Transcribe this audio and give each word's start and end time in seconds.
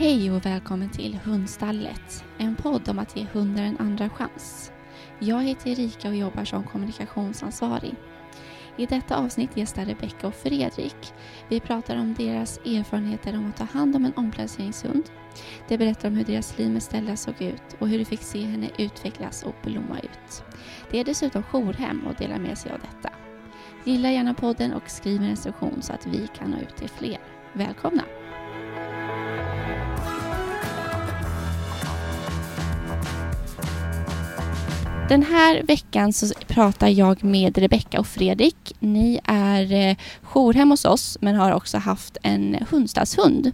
Hej 0.00 0.30
och 0.30 0.46
välkommen 0.46 0.90
till 0.90 1.18
Hundstallet, 1.24 2.24
en 2.38 2.56
podd 2.56 2.88
om 2.88 2.98
att 2.98 3.16
ge 3.16 3.26
hundar 3.32 3.62
en 3.62 3.78
andra 3.78 4.10
chans. 4.10 4.72
Jag 5.18 5.42
heter 5.42 5.70
Erika 5.70 6.08
och 6.08 6.16
jobbar 6.16 6.44
som 6.44 6.64
kommunikationsansvarig. 6.64 7.94
I 8.76 8.86
detta 8.86 9.16
avsnitt 9.16 9.56
gästar 9.56 9.84
Rebecka 9.84 10.26
och 10.26 10.34
Fredrik. 10.34 11.12
Vi 11.48 11.60
pratar 11.60 11.96
om 11.96 12.14
deras 12.14 12.58
erfarenheter 12.58 13.36
om 13.36 13.48
att 13.48 13.56
ta 13.56 13.64
hand 13.64 13.96
om 13.96 14.04
en 14.04 14.12
omplaceringshund. 14.16 15.10
De 15.68 15.78
berättar 15.78 16.08
om 16.08 16.14
hur 16.14 16.24
deras 16.24 16.58
liv 16.58 16.70
med 16.70 16.82
Stella 16.82 17.16
såg 17.16 17.42
ut 17.42 17.76
och 17.78 17.88
hur 17.88 17.98
de 17.98 18.04
fick 18.04 18.22
se 18.22 18.44
henne 18.44 18.70
utvecklas 18.78 19.42
och 19.42 19.54
blomma 19.64 19.98
ut. 19.98 20.42
Det 20.90 21.00
är 21.00 21.04
dessutom 21.04 21.42
jourhem 21.42 22.06
och 22.06 22.14
delar 22.14 22.38
med 22.38 22.58
sig 22.58 22.72
av 22.72 22.78
detta. 22.78 23.14
Gilla 23.84 24.10
gärna 24.10 24.34
podden 24.34 24.72
och 24.72 24.90
skriv 24.90 25.22
en 25.22 25.30
recension 25.30 25.82
så 25.82 25.92
att 25.92 26.06
vi 26.06 26.28
kan 26.38 26.50
nå 26.50 26.58
ut 26.58 26.76
till 26.76 26.90
fler. 26.90 27.18
Välkomna! 27.52 28.02
Den 35.10 35.22
här 35.22 35.62
veckan 35.62 36.12
så 36.12 36.26
pratar 36.46 36.88
jag 36.88 37.24
med 37.24 37.58
Rebecka 37.58 38.00
och 38.00 38.06
Fredrik. 38.06 38.76
Ni 38.80 39.20
är 39.24 39.72
eh, 39.72 39.96
jourhem 40.22 40.70
hos 40.70 40.84
oss 40.84 41.18
men 41.20 41.34
har 41.34 41.52
också 41.52 41.78
haft 41.78 42.16
en 42.22 42.56
hundstallshund. 42.70 43.52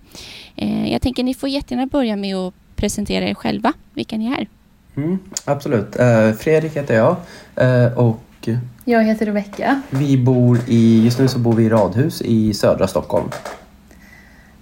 Eh, 0.57 0.93
jag 0.93 1.03
tänker 1.03 1.25
ni 1.25 1.35
får 1.35 1.49
jättegärna 1.49 1.87
börja 1.87 2.17
med 2.17 2.37
att 2.37 2.55
presentera 2.77 3.29
er 3.29 3.35
själva, 3.35 3.73
vilka 3.95 4.17
ni 4.17 4.27
är. 4.27 4.49
Mm, 4.97 5.19
absolut. 5.45 5.97
Eh, 5.97 6.33
Fredrik 6.33 6.77
heter 6.77 6.95
jag 6.95 7.17
och 7.97 8.49
Jag 8.85 9.05
heter 9.05 9.27
Rebecka 9.27 9.83
vi 9.91 10.17
bor 10.17 10.61
i, 10.67 11.05
just 11.05 11.19
nu 11.19 11.29
så 11.29 11.39
bor 11.39 11.53
vi 11.53 11.65
i 11.65 11.69
radhus 11.69 12.23
i 12.23 12.55
södra 12.55 12.89
Stockholm. 12.89 13.29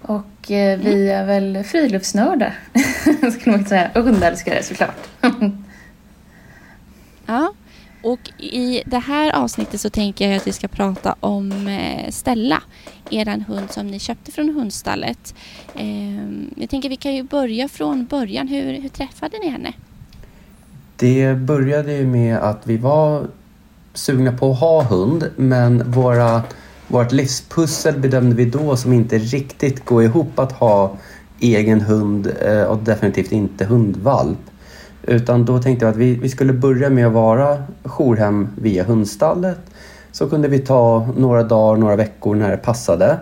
och 0.02 0.44
vi 0.48 1.10
är 1.10 1.26
väl 1.26 1.64
friluftsnördar 1.64 2.58
skulle 3.38 3.56
man 3.56 3.64
säga. 3.64 3.90
Och 3.94 4.02
hundälskare 4.02 4.62
såklart. 4.62 5.08
Och 8.04 8.30
i 8.38 8.82
det 8.86 8.98
här 8.98 9.32
avsnittet 9.32 9.80
så 9.80 9.90
tänker 9.90 10.28
jag 10.28 10.36
att 10.36 10.46
vi 10.46 10.52
ska 10.52 10.68
prata 10.68 11.16
om 11.20 11.68
eh, 11.68 12.10
Stella, 12.10 12.62
eran 13.10 13.40
hund 13.40 13.70
som 13.70 13.86
ni 13.86 13.98
köpte 13.98 14.32
från 14.32 14.48
hundstallet. 14.48 15.34
Ehm, 15.74 16.50
jag 16.56 16.70
tänker 16.70 16.88
vi 16.88 16.96
kan 16.96 17.14
ju 17.14 17.22
börja 17.22 17.68
från 17.68 18.06
början. 18.06 18.48
Hur, 18.48 18.80
hur 18.80 18.88
träffade 18.88 19.38
ni 19.38 19.48
henne? 19.48 19.72
Det 20.96 21.34
började 21.34 21.92
ju 21.92 22.06
med 22.06 22.38
att 22.38 22.60
vi 22.64 22.76
var 22.76 23.26
sugna 23.94 24.32
på 24.32 24.50
att 24.50 24.60
ha 24.60 24.82
hund 24.82 25.30
men 25.36 25.90
våra, 25.90 26.42
vårt 26.88 27.12
livspussel 27.12 27.98
bedömde 27.98 28.36
vi 28.36 28.44
då 28.44 28.76
som 28.76 28.92
inte 28.92 29.18
riktigt 29.18 29.84
går 29.84 30.02
ihop 30.02 30.38
att 30.38 30.52
ha 30.52 30.96
egen 31.40 31.80
hund 31.80 32.32
eh, 32.42 32.62
och 32.62 32.78
definitivt 32.78 33.32
inte 33.32 33.64
hundvalp. 33.64 34.50
Utan 35.06 35.44
då 35.44 35.58
tänkte 35.58 35.84
jag 35.84 35.92
att 35.92 35.98
vi, 35.98 36.14
vi 36.14 36.28
skulle 36.28 36.52
börja 36.52 36.90
med 36.90 37.06
att 37.06 37.12
vara 37.12 37.62
jourhem 37.84 38.48
via 38.56 38.84
hundstallet. 38.84 39.58
Så 40.12 40.28
kunde 40.28 40.48
vi 40.48 40.58
ta 40.58 41.08
några 41.16 41.42
dagar, 41.42 41.80
några 41.80 41.96
veckor 41.96 42.34
när 42.34 42.50
det 42.50 42.56
passade. 42.56 43.18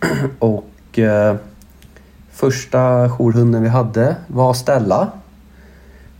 Och 0.38 0.98
eh, 0.98 1.36
första 2.30 3.10
jourhunden 3.10 3.62
vi 3.62 3.68
hade 3.68 4.16
var 4.26 4.54
Stella. 4.54 5.12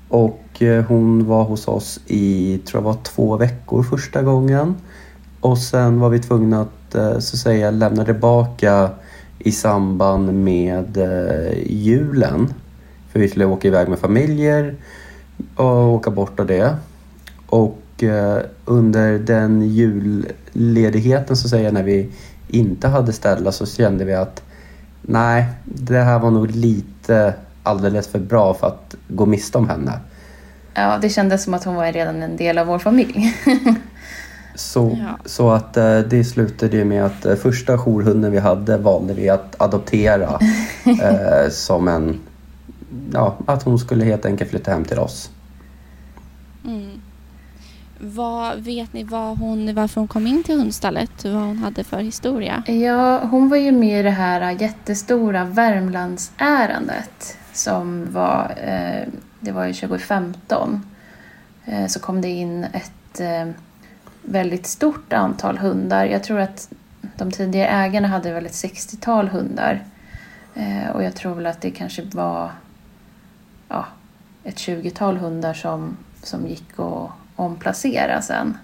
Och 0.09 0.63
eh, 0.63 0.85
hon 0.85 1.27
var 1.27 1.45
hos 1.45 1.69
oss 1.69 2.01
i, 2.07 2.59
tror 2.59 2.83
jag 2.83 2.85
var 2.85 3.03
två 3.03 3.37
veckor 3.37 3.83
första 3.83 4.23
gången. 4.23 4.75
Och 5.41 5.59
sen 5.59 6.01
var 6.01 6.09
vi 6.09 6.19
tvungna 6.19 6.61
att, 6.61 6.95
eh, 6.95 7.19
så 7.19 7.35
att 7.35 7.41
säga, 7.41 7.71
lämna 7.71 8.05
tillbaka 8.05 8.91
i 9.39 9.53
samband 9.53 10.33
med 10.35 10.97
eh, 10.97 11.59
julen. 11.67 12.55
För 13.13 13.19
vi 13.21 13.29
skulle 13.29 13.45
åka 13.45 13.69
iväg 13.69 13.89
med 13.89 13.99
familjer 13.99 14.75
och 15.57 15.89
åka 15.95 16.11
bort 16.11 16.41
av 16.41 16.47
det. 16.47 16.77
Och 17.47 18.03
eh, 18.03 18.39
under 18.65 19.19
den 19.19 19.63
julledigheten 19.63 21.37
så 21.37 21.47
att 21.47 21.51
säga 21.51 21.71
när 21.71 21.83
vi 21.83 22.09
inte 22.49 22.89
hade 22.89 23.13
Stella 23.13 23.53
så 23.53 23.67
kände 23.67 24.05
vi 24.05 24.15
att 24.15 24.43
nej, 25.03 25.47
det 25.65 25.99
här 25.99 26.19
var 26.19 26.31
nog 26.31 26.51
lite 26.51 27.35
alldeles 27.63 28.09
för 28.09 28.19
bra 28.19 28.55
för 28.55 28.67
att 28.67 28.95
gå 29.09 29.27
miste 29.27 29.59
om 29.59 29.69
henne. 29.69 29.93
Ja, 30.75 30.99
det 31.03 31.09
kändes 31.09 31.45
som 31.45 31.55
att 31.55 31.65
hon 31.65 31.75
var 31.75 31.93
redan 31.93 32.23
en 32.23 32.37
del 32.37 32.59
av 32.59 32.67
vår 32.67 32.79
familj. 32.79 33.37
Så, 34.55 34.99
Ja. 35.01 35.19
så 35.25 35.51
att 35.51 35.77
eh, 35.77 35.99
det 35.99 36.25
slutade 36.25 36.77
ju 36.77 36.85
med 36.85 37.05
att 37.05 37.27
eh, 37.27 37.35
första 37.35 37.79
jourhunden 37.79 38.33
vi 38.33 38.39
hade 38.39 38.79
valde 38.79 39.15
vi 39.15 39.29
att 39.29 39.63
adoptera 39.63 40.39
som 41.51 41.89
en, 41.89 42.21
ja, 43.13 43.37
att 43.47 43.63
hon 43.63 43.79
skulle 43.79 44.05
helt 44.05 44.27
enkelt 44.27 44.51
flytta 44.51 44.71
hem 44.71 44.85
till 44.85 44.99
oss. 44.99 45.31
Mm. 46.65 47.01
Vad, 48.05 48.59
vet 48.59 48.93
ni 48.93 49.05
vad 49.05 49.39
hon, 49.39 49.75
varför 49.75 50.01
hon 50.01 50.09
kom 50.09 50.27
in 50.27 50.43
till 50.43 50.59
hundstallet? 50.59 51.25
Vad 51.25 51.43
hon 51.43 51.59
hade 51.59 51.85
för 51.85 51.99
historia? 51.99 52.63
ja, 52.67 53.19
hon 53.19 53.49
var 53.49 53.57
ju 53.57 53.73
med 53.73 54.01
i 54.01 54.03
det 54.03 54.11
här 54.11 54.51
jättestora 54.61 55.45
Värmlandsärendet 55.45 57.37
som 57.53 58.13
var, 58.13 58.55
eh, 58.57 59.09
det 59.41 59.53
var 59.53 59.67
ju 59.67 59.73
2015. 59.73 60.87
Eh, 61.65 61.87
så 61.87 62.01
kom 62.01 62.21
det 62.21 62.29
in 62.29 62.65
ett 62.65 63.21
eh, 63.21 63.49
väldigt 64.23 64.67
stort 64.67 65.13
antal 65.13 65.59
hundar. 65.59 66.05
Jag 66.05 66.25
tror 66.25 66.41
att 66.41 66.73
de 67.17 67.31
tidigare 67.31 67.69
ägarna 67.69 68.09
hade 68.09 68.33
väl 68.33 68.47
ett 68.47 68.53
60-tal 68.53 69.29
hundar. 69.29 69.85
Och 70.95 71.03
jag 71.03 71.15
tror 71.15 71.35
väl 71.35 71.47
att 71.47 71.61
det 71.61 71.71
kanske 71.71 72.03
var 72.03 72.51
ja, 73.73 73.87
ett 74.45 74.57
20-tal 74.57 75.17
hundar 75.17 75.55
som, 75.55 75.97
som 76.23 76.47
gick 76.47 76.79
att 76.79 77.11
omplacera 77.37 78.23
sen. 78.23 78.59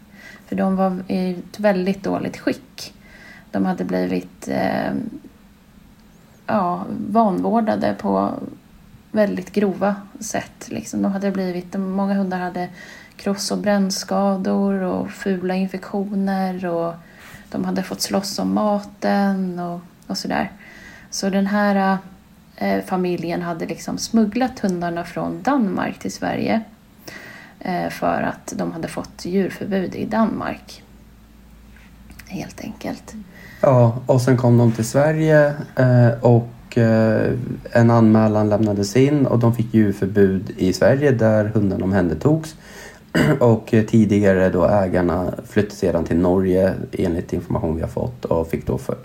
För 0.47 0.57
de 0.57 0.77
var 0.77 1.03
i 1.09 1.31
ett 1.31 1.61
väldigt 1.61 2.05
dåligt 2.05 2.37
skick. 2.37 2.95
De 3.51 3.67
hade 3.67 3.85
blivit 3.85 4.49
eh, 4.49 4.93
ja, 6.47 6.85
vanvårdade 7.09 7.95
på 7.99 8.35
väldigt 9.11 9.53
grova 9.53 9.97
sätt. 10.21 10.69
Liksom. 10.69 11.03
De 11.03 11.13
hade 11.13 11.31
blivit, 11.31 11.79
många 11.79 12.15
hundar 12.15 12.39
hade 12.39 12.69
kross 13.17 13.51
och 13.51 13.59
brännskador 13.59 14.83
och 14.83 15.11
fula 15.11 15.55
infektioner 15.55 16.67
och 16.67 16.95
de 17.51 17.65
hade 17.65 17.83
fått 17.83 18.01
slåss 18.01 18.39
om 18.39 18.55
maten 18.55 19.59
och, 19.59 19.81
och 20.07 20.19
sådär. 20.19 20.53
Så 21.11 21.31
den 21.31 21.47
här 21.47 21.93
eh, 21.93 21.99
Eh, 22.61 22.85
familjen 22.85 23.43
hade 23.43 23.67
liksom 23.67 23.99
smugglat 23.99 24.59
hundarna 24.61 25.05
från 25.05 25.43
Danmark 25.43 25.99
till 25.99 26.13
Sverige 26.13 26.61
eh, 27.61 27.89
för 27.91 28.23
att 28.23 28.53
de 28.57 28.73
hade 28.73 28.89
fått 28.89 29.25
djurförbud 29.25 29.95
i 29.95 30.05
Danmark. 30.05 30.83
Helt 32.27 32.61
enkelt. 32.61 33.15
Ja, 33.61 33.99
och 34.07 34.23
sen 34.23 34.37
kom 34.37 34.59
de 34.59 34.73
till 34.73 34.85
Sverige 34.85 35.55
eh, 35.77 36.11
och 36.21 36.49
en 37.73 37.91
anmälan 37.91 38.49
lämnades 38.49 38.97
in 38.97 39.27
och 39.27 39.39
de 39.39 39.55
fick 39.55 39.75
djurförbud 39.75 40.51
i 40.57 40.73
Sverige 40.73 41.11
där 41.11 41.45
hunden 41.45 41.83
omhändertogs. 41.83 42.57
Och 43.41 43.67
tidigare 43.89 44.49
då 44.49 44.65
ägarna 44.65 45.35
flyttade 45.49 45.75
sedan 45.75 46.05
till 46.05 46.17
Norge 46.17 46.75
enligt 46.93 47.33
information 47.33 47.77
vi 47.77 47.83
har 47.83 47.89
fått 47.89 48.25
och 48.25 48.49
fick 48.49 48.67
då 48.67 48.79
för, 48.79 48.97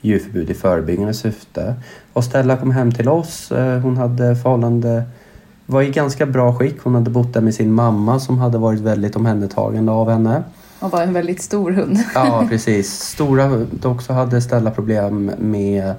djurförbud 0.00 0.50
i 0.50 0.54
förebyggande 0.54 1.14
syfte. 1.14 1.74
Och 2.12 2.24
Stella 2.24 2.56
kom 2.56 2.70
hem 2.70 2.92
till 2.92 3.08
oss. 3.08 3.52
Eh, 3.52 3.78
Hon 3.80 3.96
hade 3.96 4.36
förhållande 4.36 5.04
var 5.66 5.82
i 5.82 5.90
ganska 5.90 6.26
bra 6.26 6.54
skick. 6.54 6.76
Hon 6.82 6.94
hade 6.94 7.10
bott 7.10 7.34
där 7.34 7.40
med 7.40 7.54
sin 7.54 7.72
mamma 7.72 8.20
som 8.20 8.38
hade 8.38 8.58
varit 8.58 8.80
väldigt 8.80 9.16
omhändertagande 9.16 9.92
av 9.92 10.10
henne. 10.10 10.42
Och 10.80 10.90
var 10.90 11.02
en 11.02 11.12
väldigt 11.12 11.42
stor 11.42 11.70
hund. 11.70 11.98
Ja, 12.14 12.46
precis. 12.48 12.92
Stora, 13.00 13.48
dock 13.70 14.02
så 14.02 14.12
hade 14.12 14.40
Stella 14.42 14.70
problem 14.70 15.32
med 15.38 15.94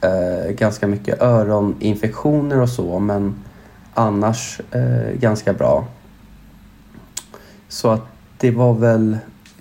eh, 0.00 0.52
ganska 0.52 0.86
mycket 0.86 1.22
öroninfektioner 1.22 2.60
och 2.60 2.68
så, 2.68 2.98
men 2.98 3.34
annars 3.94 4.60
eh, 4.70 5.12
ganska 5.20 5.52
bra. 5.52 5.84
Så 7.68 7.88
att 7.90 8.06
det 8.38 8.50
var 8.50 8.74
väl 8.74 9.18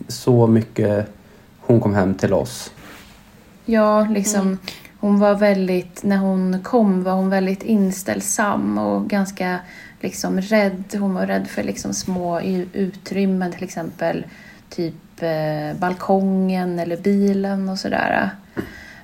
så 0.08 0.48
mycket 0.48 1.08
hon 1.60 1.80
kom 1.80 1.94
hem 1.96 2.14
till 2.14 2.34
oss. 2.34 2.72
Ja, 3.66 4.08
liksom. 4.10 4.42
Mm. 4.42 4.58
Hon 5.02 5.20
var 5.20 5.36
väldigt, 5.36 6.04
när 6.04 6.18
hon 6.18 6.64
kom 6.64 7.04
var 7.04 7.14
hon 7.14 7.30
väldigt 7.30 7.64
inställsam 7.64 8.78
och 8.78 9.10
ganska 9.10 9.60
liksom 10.00 10.42
rädd. 10.42 10.84
Hon 11.00 11.14
var 11.14 11.26
rädd 11.26 11.48
för 11.48 11.64
liksom 11.64 11.94
små 11.94 12.42
utrymmen, 12.74 13.52
till 13.52 13.64
exempel 13.64 14.26
typ 14.70 15.24
eh, 15.24 15.80
balkongen 15.80 16.80
eller 16.80 16.98
bilen 16.98 17.70
och 17.70 17.80
sådär. 17.80 18.30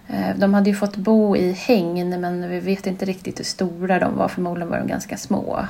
Eh, 0.07 0.35
de 0.37 0.53
hade 0.53 0.69
ju 0.69 0.75
fått 0.75 0.97
bo 0.97 1.35
i 1.35 1.51
hägn 1.51 2.21
men 2.21 2.49
vi 2.49 2.59
vet 2.59 2.87
inte 2.87 3.05
riktigt 3.05 3.39
hur 3.39 3.45
stora 3.45 3.99
de 3.99 4.17
var. 4.17 4.27
Förmodligen 4.27 4.69
var 4.69 4.77
de 4.77 4.87
ganska 4.87 5.17
små. 5.17 5.67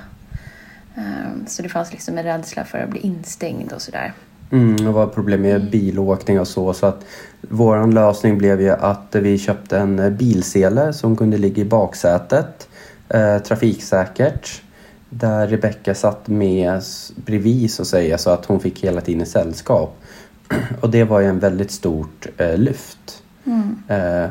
Eh, 0.95 1.45
så 1.47 1.61
det 1.61 1.69
fanns 1.69 1.91
liksom 1.91 2.17
en 2.17 2.23
rädsla 2.23 2.63
för 2.63 2.79
att 2.79 2.89
bli 2.89 2.99
instängd 2.99 3.71
och 3.71 3.81
sådär. 3.81 4.13
Mm, 4.51 4.77
det 4.77 4.91
var 4.91 5.07
problem 5.07 5.41
med 5.41 5.69
bilåkning 5.71 6.39
och 6.39 6.47
så. 6.47 6.73
Så 6.73 6.85
att 6.85 7.05
våran 7.41 7.93
lösning 7.93 8.37
blev 8.37 8.61
ju 8.61 8.69
att 8.69 9.15
vi 9.15 9.37
köpte 9.37 9.77
en 9.77 10.17
bilsele 10.17 10.93
som 10.93 11.15
kunde 11.15 11.37
ligga 11.37 11.61
i 11.61 11.65
baksätet. 11.65 12.67
eh, 13.09 13.37
trafiksäkert. 13.37 14.61
Där 15.09 15.47
Rebecka 15.47 15.95
satt 15.95 16.27
med 16.27 16.81
bredvid 17.15 17.71
så 17.71 17.81
att 17.81 17.87
säga 17.87 18.17
så 18.17 18.29
att 18.29 18.45
hon 18.45 18.59
fick 18.59 18.83
hela 18.83 19.01
tiden 19.01 19.25
sällskap. 19.25 19.95
Och 20.81 20.89
det 20.89 21.03
var 21.03 21.19
ju 21.19 21.27
en 21.27 21.39
väldigt 21.39 21.71
stort 21.71 22.27
eh, 22.37 22.57
lyft. 22.57 23.23
Mm. 23.45 23.77
Eh, 23.87 24.29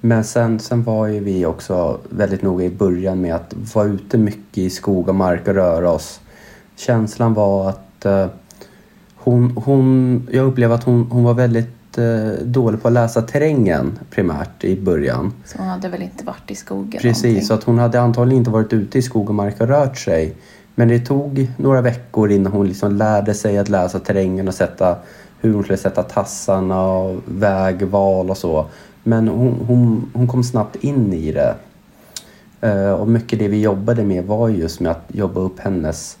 men 0.00 0.24
sen, 0.24 0.58
sen 0.60 0.82
var 0.82 1.06
ju 1.06 1.20
vi 1.20 1.46
också 1.46 2.00
väldigt 2.10 2.42
noga 2.42 2.64
i 2.64 2.70
början 2.70 3.20
med 3.20 3.34
att 3.34 3.54
vara 3.74 3.86
ute 3.86 4.18
mycket 4.18 4.58
i 4.58 4.70
skog 4.70 5.08
och 5.08 5.14
mark 5.14 5.48
och 5.48 5.54
röra 5.54 5.90
oss. 5.90 6.20
Känslan 6.76 7.34
var 7.34 7.68
att 7.68 8.04
eh, 8.04 8.26
hon, 9.26 9.50
hon, 9.56 10.28
jag 10.30 10.46
upplevde 10.46 10.74
att 10.74 10.84
hon, 10.84 11.06
hon 11.10 11.24
var 11.24 11.34
väldigt 11.34 11.98
eh, 11.98 12.44
dålig 12.44 12.82
på 12.82 12.88
att 12.88 12.94
läsa 12.94 13.22
terrängen 13.22 13.98
primärt 14.10 14.64
i 14.64 14.80
början. 14.80 15.32
Så 15.44 15.58
hon 15.58 15.66
hade 15.66 15.88
väl 15.88 16.02
inte 16.02 16.24
varit 16.24 16.50
i 16.50 16.54
skogen 16.54 17.00
Precis, 17.00 17.22
någonting. 17.24 17.46
så 17.46 17.54
att 17.54 17.64
hon 17.64 17.78
hade 17.78 18.00
antagligen 18.00 18.38
inte 18.38 18.50
varit 18.50 18.72
ute 18.72 18.98
i 18.98 19.02
skog 19.02 19.28
och 19.28 19.34
mark 19.34 19.60
och 19.60 19.68
rört 19.68 19.98
sig. 19.98 20.34
Men 20.74 20.88
det 20.88 20.98
tog 20.98 21.50
några 21.56 21.80
veckor 21.80 22.30
innan 22.30 22.52
hon 22.52 22.68
liksom 22.68 22.96
lärde 22.96 23.34
sig 23.34 23.58
att 23.58 23.68
läsa 23.68 23.98
terrängen 23.98 24.48
och 24.48 24.54
sätta 24.54 24.96
hur 25.40 25.54
hon 25.54 25.62
skulle 25.62 25.78
sätta 25.78 26.02
tassarna 26.02 26.86
och 26.86 27.20
vägval 27.26 28.30
och 28.30 28.38
så. 28.38 28.66
Men 29.02 29.28
hon, 29.28 29.54
hon, 29.66 30.10
hon 30.14 30.28
kom 30.28 30.44
snabbt 30.44 30.76
in 30.76 31.12
i 31.12 31.32
det. 31.32 31.54
Eh, 32.60 32.92
och 32.92 33.08
mycket 33.08 33.38
det 33.38 33.48
vi 33.48 33.60
jobbade 33.60 34.02
med 34.04 34.24
var 34.24 34.48
just 34.48 34.80
med 34.80 34.92
att 34.92 35.04
jobba 35.08 35.40
upp 35.40 35.60
hennes 35.60 36.18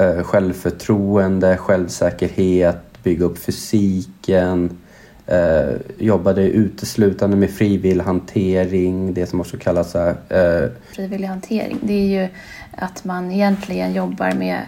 Eh, 0.00 0.22
självförtroende, 0.22 1.56
självsäkerhet, 1.56 3.02
bygga 3.02 3.24
upp 3.24 3.38
fysiken. 3.38 4.78
Eh, 5.26 5.70
jobbade 5.98 6.42
uteslutande 6.42 7.36
med 7.36 7.50
frivillig 7.50 8.04
hantering, 8.04 9.14
det 9.14 9.26
som 9.26 9.40
också 9.40 9.56
kallas 9.56 9.94
eh, 9.94 10.70
frivillig 10.94 11.28
hantering. 11.28 11.78
Det 11.82 11.92
är 11.92 12.22
ju 12.22 12.28
att 12.76 13.04
man 13.04 13.30
egentligen 13.30 13.92
jobbar 13.92 14.32
med 14.32 14.60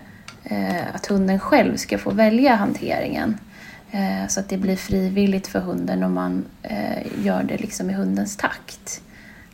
eh, 0.45 0.95
att 0.95 1.07
hunden 1.07 1.41
själv 1.41 1.77
ska 1.77 1.99
få 1.99 2.11
välja 2.11 2.55
hanteringen. 2.55 3.39
Eh, 3.91 4.29
så 4.29 4.41
att 4.41 4.49
det 4.49 4.57
blir 4.57 4.77
frivilligt 4.77 5.47
för 5.47 5.61
hunden 5.61 6.03
och 6.03 6.11
man 6.11 6.45
eh, 6.63 7.25
gör 7.25 7.43
det 7.43 7.57
liksom 7.57 7.91
i 7.91 7.93
hundens 7.93 8.37
takt. 8.37 9.03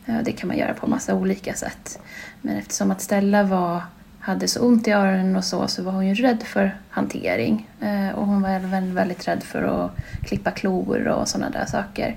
Eh, 0.05 0.17
det 0.23 0.31
kan 0.31 0.47
man 0.47 0.57
göra 0.57 0.73
på 0.73 0.87
massa 0.87 1.15
olika 1.15 1.53
sätt. 1.53 1.99
Men 2.41 2.57
eftersom 2.57 2.91
att 2.91 3.01
Stella 3.01 3.43
var, 3.43 3.81
hade 4.25 4.47
så 4.47 4.59
ont 4.59 4.87
i 4.87 4.91
öronen 4.91 5.35
och 5.35 5.43
så, 5.43 5.67
så 5.67 5.83
var 5.83 5.91
hon 5.91 6.07
ju 6.07 6.13
rädd 6.13 6.43
för 6.43 6.77
hantering. 6.89 7.69
Eh, 7.81 8.15
och 8.15 8.27
hon 8.27 8.41
var 8.41 8.49
även 8.49 8.95
väldigt 8.95 9.27
rädd 9.27 9.43
för 9.43 9.63
att 9.63 9.91
klippa 10.23 10.51
klor 10.51 11.07
och 11.07 11.27
sådana 11.27 11.49
där 11.49 11.65
saker. 11.65 12.15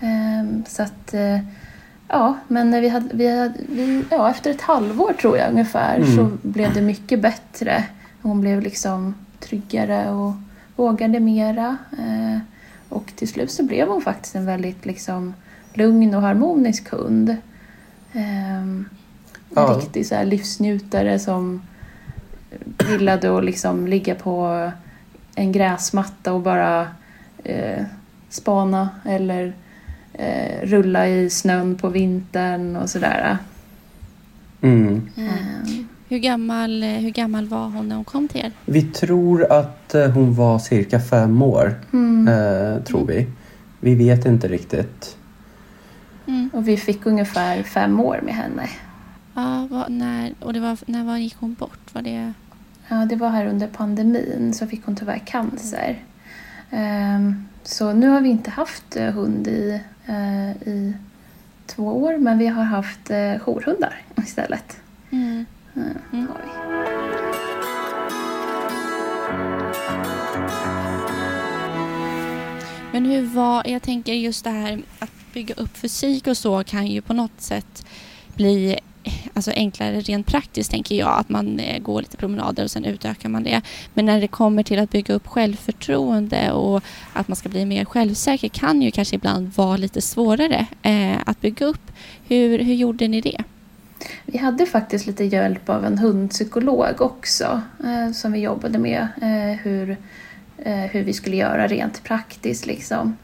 Eh, 0.00 0.64
så 0.66 0.82
att 0.82 1.14
eh, 1.14 1.38
Ja, 2.08 2.38
men 2.48 2.80
vi 2.80 2.88
hade, 2.88 3.16
vi 3.16 3.38
hade, 3.38 3.54
vi, 3.68 4.04
ja, 4.10 4.30
efter 4.30 4.50
ett 4.50 4.60
halvår 4.60 5.12
tror 5.12 5.38
jag 5.38 5.50
ungefär 5.50 5.96
Mm. 5.96 6.16
så 6.16 6.48
blev 6.48 6.74
det 6.74 6.82
mycket 6.82 7.22
bättre. 7.22 7.84
Hon 8.22 8.40
blev 8.40 8.60
liksom 8.62 9.14
tryggare 9.40 10.10
och 10.10 10.32
vågade 10.76 11.20
mera. 11.20 11.76
Eh, 11.98 12.38
och 12.88 13.12
till 13.16 13.28
slut 13.28 13.50
så 13.50 13.64
blev 13.64 13.88
hon 13.88 14.02
faktiskt 14.02 14.34
en 14.34 14.46
väldigt 14.46 14.86
liksom 14.86 15.34
lugn 15.74 16.14
och 16.14 16.22
harmonisk 16.22 16.88
hund. 16.90 17.36
Eh, 19.50 19.62
en 19.62 19.68
Ja. 19.68 19.78
riktig 19.80 20.06
så 20.06 20.14
här 20.14 20.24
livsnjutare 20.24 21.18
som 21.18 21.62
gillade 22.90 23.38
att 23.38 23.44
liksom 23.44 23.86
ligga 23.86 24.14
på 24.14 24.70
en 25.34 25.52
gräsmatta 25.52 26.32
och 26.32 26.40
bara 26.40 26.88
eh, 27.44 27.84
spana 28.28 28.88
eller 29.04 29.52
eh, 30.12 30.60
rulla 30.66 31.08
i 31.08 31.30
snön 31.30 31.76
på 31.76 31.88
vintern 31.88 32.76
och 32.76 32.90
sådär. 32.90 33.38
mm. 34.60 35.08
Mm. 35.16 35.88
Hur, 36.08 36.18
gammal, 36.18 36.82
eh, 36.82 36.88
hur 36.88 37.10
gammal 37.10 37.46
var 37.48 37.68
hon 37.68 37.88
när 37.88 37.96
hon 37.96 38.04
kom 38.04 38.28
till 38.28 38.40
er? 38.40 38.52
Vi 38.64 38.82
tror 38.82 39.52
att 39.52 39.94
eh, 39.94 40.10
hon 40.10 40.34
var 40.34 40.58
cirka 40.58 41.00
fem 41.00 41.42
år, 41.42 41.74
mm. 41.92 42.28
eh, 42.28 42.82
tror 42.82 43.06
vi. 43.06 43.26
Vi 43.80 43.94
vet 43.94 44.26
inte 44.26 44.48
riktigt. 44.48 45.16
Mm. 46.26 46.50
Och 46.52 46.68
vi 46.68 46.76
fick 46.76 47.06
ungefär 47.06 47.62
fem 47.62 48.00
år 48.00 48.20
med 48.24 48.34
henne. 48.34 48.68
Ja, 49.36 49.66
vad, 49.70 49.90
när, 49.92 50.34
och 50.40 50.52
det 50.52 50.60
var, 50.60 50.78
när 50.86 51.04
var, 51.04 51.16
gick 51.16 51.36
hon 51.36 51.54
bort? 51.54 51.94
Var 51.94 52.02
det... 52.02 52.32
Ja, 52.88 52.96
det 52.96 53.16
var 53.16 53.28
här 53.30 53.46
under 53.46 53.66
pandemin 53.68 54.52
så 54.54 54.66
fick 54.66 54.84
hon 54.86 54.96
tyvärr 54.96 55.18
cancer. 55.26 56.02
Ehm, 56.70 57.46
Så 57.62 57.92
nu 57.92 58.08
har 58.08 58.20
vi 58.20 58.28
inte 58.28 58.50
haft 58.50 58.96
eh, 58.96 59.04
hund 59.10 59.46
i, 59.48 59.80
eh, 60.06 60.50
i 60.50 60.94
två 61.66 62.02
år 62.02 62.18
men 62.18 62.38
vi 62.38 62.46
har 62.46 62.64
haft 62.64 63.10
eh, 63.10 63.38
jourhundar 63.38 64.02
istället. 64.16 64.76
Mm. 65.10 65.44
Mm, 65.76 65.88
Mm. 66.12 66.28
har 66.28 66.36
vi. 66.44 66.76
Men 72.92 73.04
hur 73.04 73.22
var, 73.22 73.62
jag 73.66 73.82
tänker 73.82 74.12
just 74.12 74.44
det 74.44 74.50
här 74.50 74.82
att 74.98 75.10
bygga 75.32 75.54
upp 75.54 75.76
fysik 75.76 76.26
och 76.26 76.36
så 76.36 76.64
kan 76.64 76.86
ju 76.86 77.00
på 77.00 77.12
något 77.14 77.40
sätt 77.40 77.86
bli 78.34 78.72
eh, 78.72 78.78
alltså 79.34 79.50
enklare 79.50 80.00
rent 80.00 80.26
praktiskt 80.26 80.70
tänker 80.70 80.94
jag. 80.94 81.18
Att 81.18 81.28
man 81.28 81.58
eh, 81.58 81.78
går 81.82 82.00
lite 82.00 82.16
promenader 82.16 82.64
och 82.64 82.70
sen 82.70 82.84
utökar 82.84 83.28
man 83.28 83.42
det. 83.42 83.62
Men 83.94 84.06
när 84.06 84.20
det 84.20 84.28
kommer 84.28 84.62
till 84.62 84.78
att 84.78 84.90
bygga 84.90 85.14
upp 85.14 85.26
självförtroende 85.26 86.52
och 86.52 86.82
att 87.12 87.28
man 87.28 87.36
ska 87.36 87.48
bli 87.48 87.64
mer 87.64 87.84
självsäker 87.84 88.48
kan 88.48 88.82
ju 88.82 88.90
kanske 88.90 89.16
ibland 89.16 89.52
vara 89.54 89.76
lite 89.76 90.00
svårare 90.00 90.66
eh, 90.82 91.16
att 91.26 91.40
bygga 91.40 91.66
upp. 91.66 91.92
Hur, 92.28 92.58
hur 92.58 92.74
gjorde 92.74 93.08
ni 93.08 93.20
det? 93.20 93.44
Vi 94.26 94.38
hade 94.38 94.66
faktiskt 94.66 95.06
lite 95.06 95.24
hjälp 95.24 95.68
av 95.68 95.84
en 95.84 95.98
hundpsykolog 95.98 97.00
också 97.00 97.62
eh, 97.84 98.12
som 98.12 98.32
vi 98.32 98.40
jobbade 98.40 98.78
med 98.78 99.08
eh, 99.22 99.60
hur, 99.62 99.96
eh, 100.58 100.74
hur 100.74 101.02
vi 101.04 101.12
skulle 101.12 101.36
göra 101.36 101.66
rent 101.66 102.04
praktiskt. 102.04 102.66
Liksom. 102.66 103.16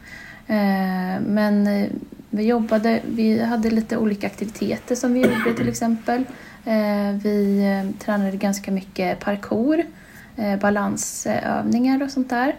Eh, 0.47 1.21
men 1.27 1.67
eh, 1.67 1.89
vi 2.35 2.43
jobbade, 2.43 3.01
vi 3.05 3.43
hade 3.43 3.69
lite 3.69 3.97
olika 3.97 4.27
aktiviteter 4.27 4.95
som 4.95 5.13
vi 5.13 5.21
gjorde 5.21 5.53
till 5.57 5.69
exempel. 5.69 6.23
Eh, 6.65 7.11
vi 7.23 7.65
eh, 7.65 7.99
tränade 7.99 8.37
ganska 8.37 8.71
mycket 8.71 9.19
parkour, 9.19 9.83
eh, 10.35 10.59
balansövningar 10.59 12.03
och 12.03 12.11
sånt 12.11 12.29
där. 12.29 12.55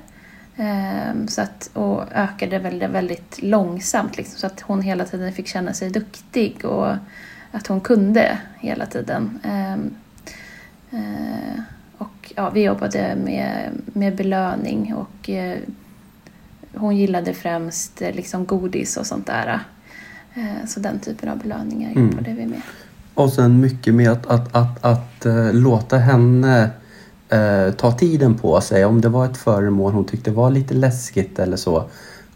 Ehm, 0.56 1.28
så 1.28 1.42
att, 1.42 1.70
och 1.72 2.12
ökade 2.12 2.58
väldigt, 2.58 2.90
väldigt 2.90 3.42
långsamt 3.42 4.16
liksom, 4.16 4.38
så 4.38 4.46
att 4.46 4.60
hon 4.60 4.82
hela 4.82 5.04
tiden 5.04 5.32
fick 5.32 5.46
känna 5.46 5.72
sig 5.72 5.90
duktig 5.90 6.64
och 6.64 6.94
att 7.52 7.66
hon 7.66 7.80
kunde 7.80 8.38
hela 8.58 8.86
tiden. 8.86 9.40
Ehm, 9.44 9.94
och 11.98 12.32
ja, 12.36 12.50
vi 12.50 12.62
jobbade 12.62 13.16
med, 13.24 13.70
med 13.84 14.16
belöning 14.16 14.94
och 14.94 15.30
hon 16.74 16.96
gillade 16.96 17.34
främst 17.34 18.00
liksom 18.00 18.46
godis 18.46 18.96
och 18.96 19.06
sånt 19.06 19.26
där. 19.26 19.60
Eh, 20.34 20.66
så 20.66 20.80
den 20.80 20.98
typen 21.00 21.28
av 21.28 21.38
belöningar 21.38 21.90
Mm. 21.90 22.10
jobbade 22.10 22.32
vi 22.32 22.46
med. 22.46 22.60
Och 23.14 23.32
sen 23.32 23.60
mycket 23.60 23.94
med 23.94 24.10
att, 24.10 24.26
att, 24.26 24.54
att, 24.56 24.84
att 24.84 25.26
eh, 25.26 25.52
låta 25.52 25.96
henne 25.98 26.70
eh, 27.28 27.70
ta 27.76 27.92
tiden 27.92 28.34
på 28.34 28.60
sig. 28.60 28.84
Om 28.84 29.00
det 29.00 29.08
var 29.08 29.24
ett 29.26 29.36
föremål 29.36 29.92
hon 29.92 30.04
tyckte 30.04 30.30
var 30.30 30.50
lite 30.50 30.74
läskigt 30.74 31.38
eller 31.38 31.56
så. 31.56 31.84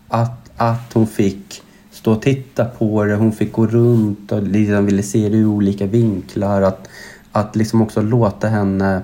Att, 0.09 0.51
att 0.57 0.93
hon 0.93 1.07
fick 1.07 1.63
stå 1.91 2.13
och 2.13 2.23
titta 2.23 2.65
på 2.65 3.05
det, 3.05 3.15
hon 3.15 3.33
fick 3.33 3.53
gå 3.53 3.67
runt 3.67 4.33
och 4.33 4.43
liksom 4.43 4.87
ville 4.87 5.03
se 5.03 5.29
det 5.29 5.37
ur 5.37 5.47
olika 5.47 5.87
vinklar. 5.87 6.63
Att, 6.63 6.89
att 7.33 7.57
liksom 7.57 7.83
också 7.83 8.03
låta 8.03 8.49
henne 8.49 9.03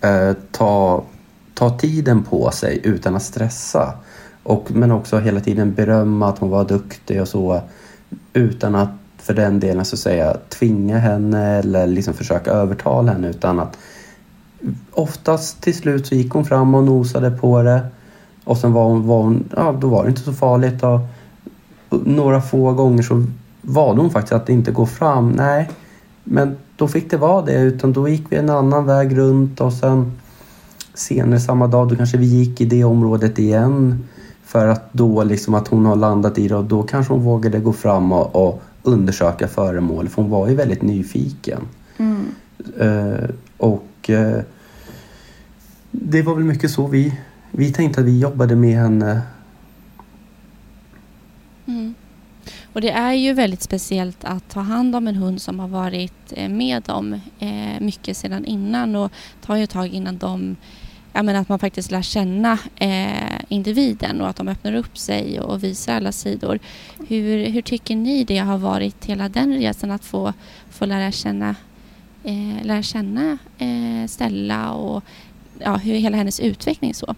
eh, 0.00 0.32
ta, 0.50 1.04
ta 1.54 1.78
tiden 1.78 2.22
på 2.24 2.50
sig 2.50 2.80
utan 2.84 3.16
att 3.16 3.22
stressa. 3.22 3.94
Och, 4.42 4.70
men 4.70 4.90
också 4.90 5.18
hela 5.18 5.40
tiden 5.40 5.74
berömma 5.74 6.28
att 6.28 6.38
hon 6.38 6.50
var 6.50 6.64
duktig 6.64 7.20
och 7.20 7.28
så. 7.28 7.60
Utan 8.32 8.74
att 8.74 8.90
för 9.18 9.34
den 9.34 9.60
delen 9.60 9.84
så 9.84 9.94
att 9.94 10.00
säga 10.00 10.36
tvinga 10.48 10.98
henne 10.98 11.46
eller 11.46 11.86
liksom 11.86 12.14
försöka 12.14 12.50
övertala 12.50 13.12
henne 13.12 13.28
utan 13.28 13.60
att 13.60 13.78
oftast 14.92 15.62
till 15.62 15.74
slut 15.74 16.06
så 16.06 16.14
gick 16.14 16.32
hon 16.32 16.44
fram 16.44 16.74
och 16.74 16.84
nosade 16.84 17.30
på 17.30 17.62
det. 17.62 17.86
Och 18.44 18.58
sen 18.58 18.72
var 18.72 18.84
hon, 18.84 19.06
var 19.06 19.22
hon 19.22 19.48
ja 19.56 19.72
då 19.80 19.88
var 19.88 20.04
det 20.04 20.10
inte 20.10 20.22
så 20.22 20.32
farligt. 20.32 20.82
Och 20.82 21.00
några 22.06 22.40
få 22.40 22.72
gånger 22.72 23.02
så 23.02 23.24
valde 23.62 24.02
hon 24.02 24.10
faktiskt 24.10 24.32
att 24.32 24.48
inte 24.48 24.70
gå 24.70 24.86
fram. 24.86 25.30
Nej, 25.30 25.70
men 26.24 26.56
då 26.76 26.88
fick 26.88 27.10
det 27.10 27.16
vara 27.16 27.42
det 27.42 27.60
utan 27.60 27.92
då 27.92 28.08
gick 28.08 28.24
vi 28.28 28.36
en 28.36 28.50
annan 28.50 28.86
väg 28.86 29.18
runt. 29.18 29.60
Och 29.60 29.72
sen 29.72 30.12
senare 30.94 31.40
samma 31.40 31.66
dag 31.66 31.88
då 31.88 31.96
kanske 31.96 32.18
vi 32.18 32.26
gick 32.26 32.60
i 32.60 32.64
det 32.64 32.84
området 32.84 33.38
igen 33.38 34.04
för 34.48 34.68
att 34.68 34.92
då 34.92 35.24
liksom 35.24 35.54
att 35.54 35.68
hon 35.68 35.86
har 35.86 35.96
landat 35.96 36.38
i 36.38 36.48
det 36.48 36.56
och 36.56 36.64
då 36.64 36.82
kanske 36.82 37.12
hon 37.12 37.22
vågade 37.22 37.58
gå 37.58 37.72
fram 37.72 38.12
och, 38.12 38.48
och 38.48 38.62
undersöka 38.82 39.48
föremål 39.48 40.08
för 40.08 40.22
hon 40.22 40.30
var 40.30 40.48
ju 40.48 40.54
väldigt 40.54 40.82
nyfiken. 40.82 41.60
Mm. 41.96 42.26
Eh, 42.80 43.30
och 43.56 44.10
eh, 44.10 44.40
det 45.90 46.22
var 46.22 46.34
väl 46.34 46.44
mycket 46.44 46.70
så 46.70 46.86
vi, 46.86 47.18
vi 47.50 47.72
tänkte 47.72 48.00
att 48.00 48.06
vi 48.06 48.20
jobbade 48.20 48.56
med 48.56 48.76
henne. 48.78 49.20
Mm. 51.66 51.94
Och 52.72 52.80
det 52.80 52.90
är 52.90 53.12
ju 53.12 53.32
väldigt 53.32 53.62
speciellt 53.62 54.24
att 54.24 54.48
ta 54.48 54.60
hand 54.60 54.96
om 54.96 55.08
en 55.08 55.16
hund 55.16 55.42
som 55.42 55.60
har 55.60 55.68
varit 55.68 56.32
eh, 56.32 56.48
med 56.48 56.82
dem 56.82 57.20
eh, 57.38 57.80
mycket 57.80 58.16
sedan 58.16 58.44
innan 58.44 58.96
och 58.96 59.12
tar 59.40 59.56
ju 59.56 59.64
ett 59.64 59.70
tag 59.70 59.88
innan 59.88 60.18
de 60.18 60.56
ja, 61.18 61.22
men 61.22 61.36
att 61.36 61.48
man 61.48 61.58
faktiskt 61.58 61.90
lär 61.90 62.02
känna 62.02 62.58
eh, 62.76 63.40
individen 63.48 64.20
och 64.20 64.28
att 64.28 64.36
de 64.36 64.48
öppnar 64.48 64.74
upp 64.74 64.98
sig 64.98 65.40
och 65.40 65.64
visar 65.64 65.94
alla 65.94 66.12
sidor. 66.12 66.58
Hur, 67.08 67.46
hur 67.46 67.62
tycker 67.62 67.96
ni 67.96 68.24
det 68.24 68.38
har 68.38 68.58
varit 68.58 69.04
hela 69.04 69.28
den 69.28 69.52
resan 69.52 69.90
att 69.90 70.04
få, 70.04 70.32
få 70.70 70.86
lära 70.86 71.12
känna, 71.12 71.54
eh, 72.24 72.66
lära 72.66 72.82
känna 72.82 73.38
eh, 73.58 74.08
Stella 74.08 74.72
och 74.72 75.04
ja, 75.58 75.76
hur 75.76 75.94
hela 75.94 76.16
hennes 76.16 76.40
utveckling 76.40 76.94
så? 76.94 77.14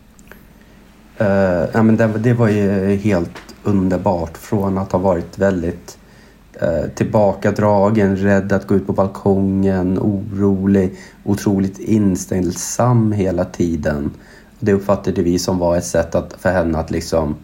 Uh, 1.21 1.27
ja, 1.73 1.83
men 1.83 1.97
det, 1.97 2.07
det, 2.07 2.35
var 2.35 2.49
ju 2.49 2.97
helt 2.97 3.55
underbart 3.63 4.37
från 4.37 4.79
att 4.79 4.93
ha 4.93 4.99
varit 4.99 5.39
väldigt 5.39 5.99
uh, 6.63 6.91
tillbakadragen, 6.95 8.17
rädd 8.17 8.53
att 8.53 8.67
gå 8.67 8.75
ut 8.75 8.87
på 8.87 8.93
balkongen, 8.93 9.99
orolig, 9.99 10.95
otroligt 11.25 11.79
inställsam 11.79 13.13
hela 13.13 13.45
tiden. 13.45 14.11
Det 14.59 14.73
uppfattade 14.73 15.23
vi 15.23 15.39
som 15.39 15.59
var 15.59 15.77
ett 15.77 15.85
sätt 15.85 16.15
att, 16.15 16.35
för 16.39 16.53
henne 16.53 16.79
att 16.79 16.91
liksom 16.91 17.35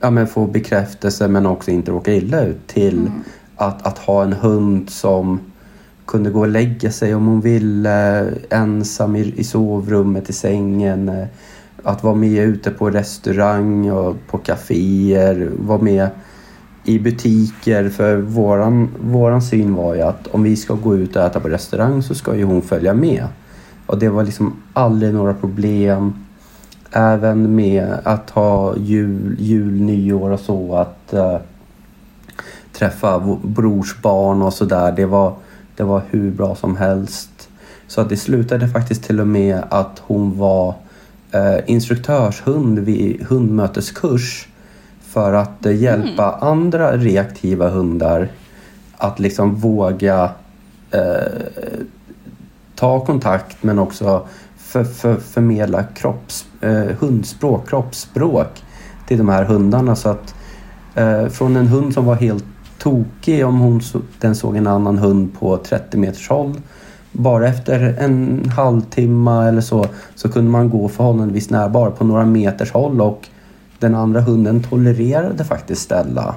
ja, 0.00 0.10
men 0.10 0.26
få 0.26 0.46
bekräftelse 0.46 1.28
men 1.28 1.46
också 1.46 1.70
inte 1.70 1.90
råka 1.90 2.12
illa 2.12 2.44
ut 2.44 2.66
till 2.66 2.98
mm. 2.98 3.12
att, 3.56 3.86
att 3.86 3.98
ha 3.98 4.22
en 4.22 4.32
hund 4.32 4.90
som 4.90 5.40
kunde 6.06 6.30
gå 6.30 6.40
och 6.40 6.48
lägga 6.48 6.90
sig 6.90 7.14
om 7.14 7.26
hon 7.26 7.40
ville, 7.40 8.28
ensam 8.50 9.16
i, 9.16 9.34
i 9.36 9.44
sovrummet, 9.44 10.30
i 10.30 10.32
sängen 10.32 11.26
att 11.82 12.02
vara 12.02 12.14
med 12.14 12.44
ute 12.44 12.70
på 12.70 12.90
restaurang 12.90 13.90
och 13.90 14.16
på 14.26 14.38
kaféer, 14.38 15.50
vara 15.58 15.82
med 15.82 16.08
i 16.84 16.98
butiker. 16.98 17.88
För 17.88 18.16
våran, 18.16 18.88
våran 19.00 19.42
syn 19.42 19.74
var 19.74 19.94
ju 19.94 20.00
att 20.00 20.26
om 20.26 20.42
vi 20.42 20.56
ska 20.56 20.74
gå 20.74 20.96
ut 20.96 21.16
och 21.16 21.22
äta 21.22 21.40
på 21.40 21.48
restaurang 21.48 22.02
så 22.02 22.14
ska 22.14 22.36
ju 22.36 22.44
hon 22.44 22.62
följa 22.62 22.94
med. 22.94 23.26
Och 23.86 23.98
det 23.98 24.08
var 24.08 24.22
liksom 24.24 24.56
aldrig 24.72 25.14
några 25.14 25.34
problem. 25.34 26.14
Även 26.90 27.54
med 27.54 27.96
att 28.04 28.30
ha 28.30 28.76
jul, 28.76 29.36
jul 29.38 29.80
nyår 29.80 30.30
och 30.30 30.40
så. 30.40 30.76
Att 30.76 31.12
äh, 31.12 31.36
träffa 32.72 33.38
brors 33.42 34.02
barn 34.02 34.42
och 34.42 34.52
sådär. 34.52 34.92
Det 34.92 35.06
var, 35.06 35.34
det 35.76 35.82
var 35.82 36.02
hur 36.10 36.30
bra 36.30 36.54
som 36.54 36.76
helst. 36.76 37.48
Så 37.86 38.00
att 38.00 38.08
det 38.08 38.16
slutade 38.16 38.68
faktiskt 38.68 39.04
till 39.04 39.20
och 39.20 39.26
med 39.26 39.62
att 39.68 40.02
hon 40.06 40.38
var 40.38 40.74
eh, 41.30 41.58
instruktörshund 41.66 42.78
vid 42.78 43.22
hundmöteskurs 43.22 44.48
för 45.14 45.32
att 45.32 45.66
eh, 45.66 45.82
hjälpa 45.82 46.32
mm. 46.32 46.48
andra 46.48 46.96
reaktiva 46.96 47.68
hundar 47.68 48.28
att 48.96 49.18
liksom 49.18 49.54
våga 49.54 50.30
eh, 50.90 51.46
ta 52.74 53.04
kontakt 53.04 53.62
men 53.62 53.78
också 53.78 54.26
för, 54.56 54.84
för, 54.84 55.16
förmedla 55.16 55.82
kropps, 55.82 56.46
eh, 56.60 56.96
hundspråk, 56.98 57.68
kroppsspråk 57.68 58.62
till 59.08 59.18
de 59.18 59.28
här 59.28 59.44
hundarna. 59.44 59.96
Så 59.96 60.08
att 60.08 60.34
eh, 60.94 61.26
från 61.26 61.56
en 61.56 61.66
hund 61.66 61.94
som 61.94 62.06
var 62.06 62.14
helt 62.14 62.44
tokig 62.78 63.46
om 63.46 63.60
hon 63.60 63.82
så, 63.82 64.00
den 64.20 64.34
såg 64.34 64.56
en 64.56 64.66
annan 64.66 64.98
hund 64.98 65.38
på 65.38 65.56
30 65.56 65.96
meters 65.96 66.28
håll 66.28 66.60
bara 67.12 67.48
efter 67.48 67.96
en 67.98 68.44
halvtimme 68.56 69.48
eller 69.48 69.60
så, 69.60 69.86
så 70.14 70.28
kunde 70.28 70.50
man 70.50 70.70
gå 70.70 70.88
förhållandevis 70.88 71.50
nära, 71.50 71.68
bara 71.68 71.90
på 71.90 72.04
några 72.04 72.24
meters 72.24 72.72
håll 72.72 73.00
och 73.00 73.28
den 73.84 73.94
andra 73.94 74.20
hunden 74.20 74.62
tolererade 74.62 75.44
faktiskt 75.44 75.82
Stella. 75.82 76.34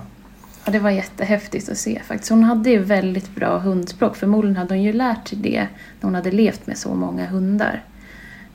Ja, 0.65 0.71
det 0.71 0.79
var 0.79 0.89
jättehäftigt 0.89 1.69
att 1.69 1.77
se 1.77 2.01
faktiskt. 2.07 2.29
Hon 2.29 2.43
hade 2.43 2.69
ju 2.69 2.83
väldigt 2.83 3.35
bra 3.35 3.57
hundspråk. 3.57 4.15
Förmodligen 4.15 4.57
hade 4.57 4.73
hon 4.73 4.83
ju 4.83 4.93
lärt 4.93 5.27
sig 5.27 5.37
det 5.37 5.67
när 5.99 6.01
hon 6.01 6.15
hade 6.15 6.31
levt 6.31 6.67
med 6.67 6.77
så 6.77 6.95
många 6.95 7.27
hundar. 7.27 7.83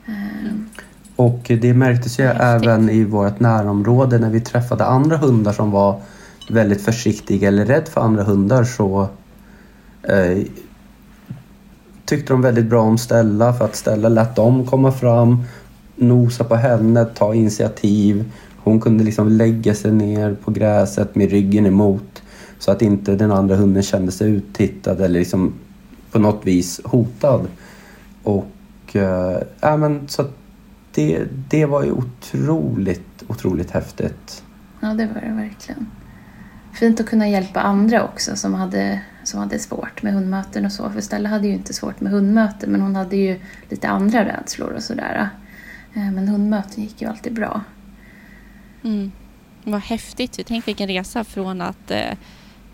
Mm. 0.05 0.69
Och 1.15 1.51
det 1.61 1.73
märktes 1.73 2.19
ju 2.19 2.23
Häftigt. 2.23 2.41
även 2.43 2.89
i 2.89 3.03
vårt 3.03 3.39
närområde 3.39 4.19
när 4.19 4.29
vi 4.29 4.41
träffade 4.41 4.85
andra 4.85 5.17
hundar 5.17 5.53
som 5.53 5.71
var 5.71 6.01
väldigt 6.49 6.81
försiktiga 6.81 7.47
eller 7.47 7.65
rädd 7.65 7.87
för 7.87 8.01
andra 8.01 8.23
hundar 8.23 8.63
så 8.63 9.07
eh, 10.03 10.37
tyckte 12.05 12.33
de 12.33 12.41
väldigt 12.41 12.65
bra 12.65 12.81
om 12.81 12.97
Stella 12.97 13.53
för 13.53 13.65
att 13.65 13.75
Stella 13.75 14.09
lät 14.09 14.35
dem 14.35 14.65
komma 14.65 14.91
fram, 14.91 15.43
nosa 15.95 16.43
på 16.43 16.55
henne, 16.55 17.05
ta 17.05 17.33
initiativ. 17.33 18.31
Hon 18.63 18.81
kunde 18.81 19.03
liksom 19.03 19.27
lägga 19.27 19.75
sig 19.75 19.91
ner 19.91 20.33
på 20.33 20.51
gräset 20.51 21.15
med 21.15 21.31
ryggen 21.31 21.65
emot 21.65 22.23
så 22.59 22.71
att 22.71 22.81
inte 22.81 23.15
den 23.15 23.31
andra 23.31 23.55
hunden 23.55 23.83
kände 23.83 24.11
sig 24.11 24.31
uttittad 24.31 25.01
eller 25.01 25.19
liksom 25.19 25.53
på 26.11 26.19
något 26.19 26.45
vis 26.45 26.81
hotad. 26.83 27.47
Och 28.23 28.95
äh, 28.95 29.77
men, 29.77 30.07
så 30.07 30.25
det, 30.91 31.23
det 31.49 31.65
var 31.65 31.83
ju 31.83 31.91
otroligt, 31.91 33.23
otroligt 33.27 33.71
häftigt. 33.71 34.43
Ja, 34.79 34.87
det 34.87 35.05
var 35.05 35.21
det 35.21 35.33
verkligen. 35.33 35.87
Fint 36.73 36.99
att 36.99 37.05
kunna 37.05 37.29
hjälpa 37.29 37.61
andra 37.61 38.03
också 38.03 38.35
som 38.35 38.53
hade 38.53 39.01
som 39.23 39.39
hade 39.39 39.59
svårt 39.59 40.03
med 40.03 40.13
hundmöten 40.13 40.65
och 40.65 40.71
så. 40.71 40.89
För 40.89 41.01
Stella 41.01 41.29
hade 41.29 41.47
ju 41.47 41.53
inte 41.53 41.73
svårt 41.73 42.01
med 42.01 42.11
hundmöten 42.11 42.71
men 42.71 42.81
hon 42.81 42.95
hade 42.95 43.15
ju 43.15 43.39
lite 43.69 43.89
andra 43.89 44.25
rädslor 44.25 44.71
och 44.71 44.83
sådär. 44.83 45.29
Eh, 45.93 46.11
men 46.11 46.27
hundmöten 46.27 46.83
gick 46.83 47.01
ju 47.01 47.07
alltid 47.07 47.33
bra. 47.33 47.61
Mm. 48.83 49.11
Vad 49.63 49.81
häftigt. 49.81 50.39
Tänk 50.45 50.67
vilken 50.67 50.87
resa 50.87 51.23
från 51.23 51.61
att 51.61 51.91
eh, 51.91 52.11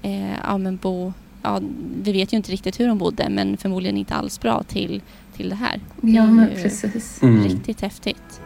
eh, 0.01 0.37
ja, 0.43 0.57
men 0.57 0.77
bo... 0.77 1.13
Ja, 1.41 1.61
vi 2.03 2.11
vet 2.11 2.33
ju 2.33 2.37
inte 2.37 2.51
riktigt 2.51 2.79
hur 2.79 2.87
hon 2.87 2.97
bodde 2.97 3.29
men 3.29 3.57
förmodligen 3.57 3.97
inte 3.97 4.15
alls 4.15 4.39
bra 4.39 4.63
till, 4.63 5.01
till 5.35 5.49
det 5.49 5.55
här. 5.55 5.79
Ja, 6.01 6.25
men 6.25 6.49
precis. 6.49 7.23
Mm. 7.23 7.43
Riktigt 7.43 7.81
häftigt. 7.81 8.41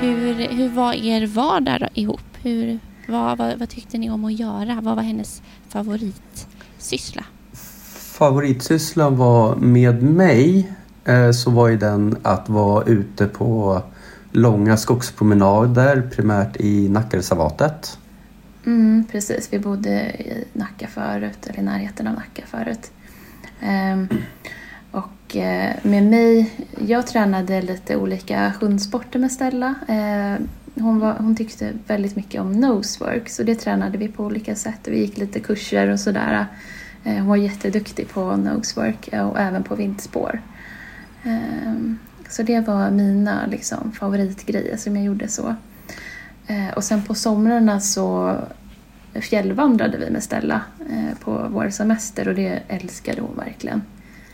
Hur, 0.00 0.48
hur 0.48 0.68
var 0.68 0.94
er 0.94 1.26
vardag 1.26 1.80
då, 1.80 1.88
ihop? 1.94 2.20
Hur, 2.42 2.78
vad, 3.08 3.38
vad, 3.38 3.58
vad, 3.58 3.68
tyckte 3.68 3.98
ni 3.98 4.10
om 4.10 4.24
att 4.24 4.38
göra? 4.38 4.80
Vad 4.80 4.96
var 4.96 5.02
hennes 5.02 5.42
favoritsyssla? 5.68 7.24
Favoritsysslan 8.12 9.16
var 9.16 9.56
med 9.56 10.02
mig 10.02 10.58
eh, 10.58 10.72
Eh, 11.08 11.30
så 11.30 11.50
var 11.50 11.68
ju 11.68 11.76
den 11.76 12.16
att 12.22 12.48
vara 12.48 12.84
ute 12.84 13.26
på 13.26 13.82
långa 14.32 14.76
skogspromenader 14.76 16.10
primärt 16.16 16.56
i 16.56 16.88
Nackareservatet. 16.88 17.98
Mm, 18.66 19.04
precis, 19.12 19.48
vi 19.50 19.58
bodde 19.58 19.90
i 19.90 20.44
Nacka 20.52 20.86
förut, 20.86 21.46
eller 21.46 21.58
i 21.58 21.62
närheten 21.62 22.06
av 22.06 22.14
Nacka 22.14 22.42
förut. 22.46 22.90
Ehm, 23.60 24.08
och 24.90 25.36
eh, 25.36 25.74
med 25.82 26.04
mig, 26.04 26.52
jag 26.86 27.06
tränade 27.06 27.62
lite 27.62 27.96
olika 27.96 28.52
hundsporter 28.60 29.18
med 29.18 29.32
Stella. 29.32 29.74
Ehm, 29.88 30.48
hon, 30.74 30.98
var, 30.98 31.14
hon 31.18 31.36
tyckte 31.36 31.72
väldigt 31.86 32.16
mycket 32.16 32.40
om 32.40 32.52
nosework 32.52 33.28
så 33.28 33.42
det 33.42 33.54
tränade 33.54 33.98
vi 33.98 34.08
på 34.08 34.24
olika 34.24 34.54
sätt. 34.54 34.80
Vi 34.84 34.98
gick 34.98 35.18
lite 35.18 35.40
kurser 35.40 35.88
och 35.88 36.00
sådär. 36.00 36.46
Eh, 37.04 37.14
hon 37.14 37.26
var 37.26 37.36
jätteduktig 37.36 38.08
på 38.08 38.36
nosework 38.36 39.08
och 39.12 39.40
även 39.40 39.62
på 39.62 39.74
vindspår. 39.74 40.40
Ehm, 41.22 41.98
så 42.28 42.42
det 42.42 42.60
var 42.60 42.90
mina 42.90 43.46
liksom, 43.46 43.92
favoritgrejer 43.92 44.76
som 44.76 44.96
jag 44.96 45.04
gjorde 45.04 45.28
så. 45.28 45.54
Ehm, 46.46 46.70
och 46.76 46.84
sen 46.84 47.02
på 47.02 47.14
somrarna 47.14 47.80
så 47.80 48.36
fjällvandrade 49.14 49.98
vi 49.98 50.10
med 50.10 50.22
Stella 50.22 50.60
eh, 50.90 51.18
på 51.24 51.46
vår 51.50 51.70
semester 51.70 52.28
och 52.28 52.34
det 52.34 52.62
älskade 52.68 53.20
hon 53.20 53.36
verkligen. 53.36 53.82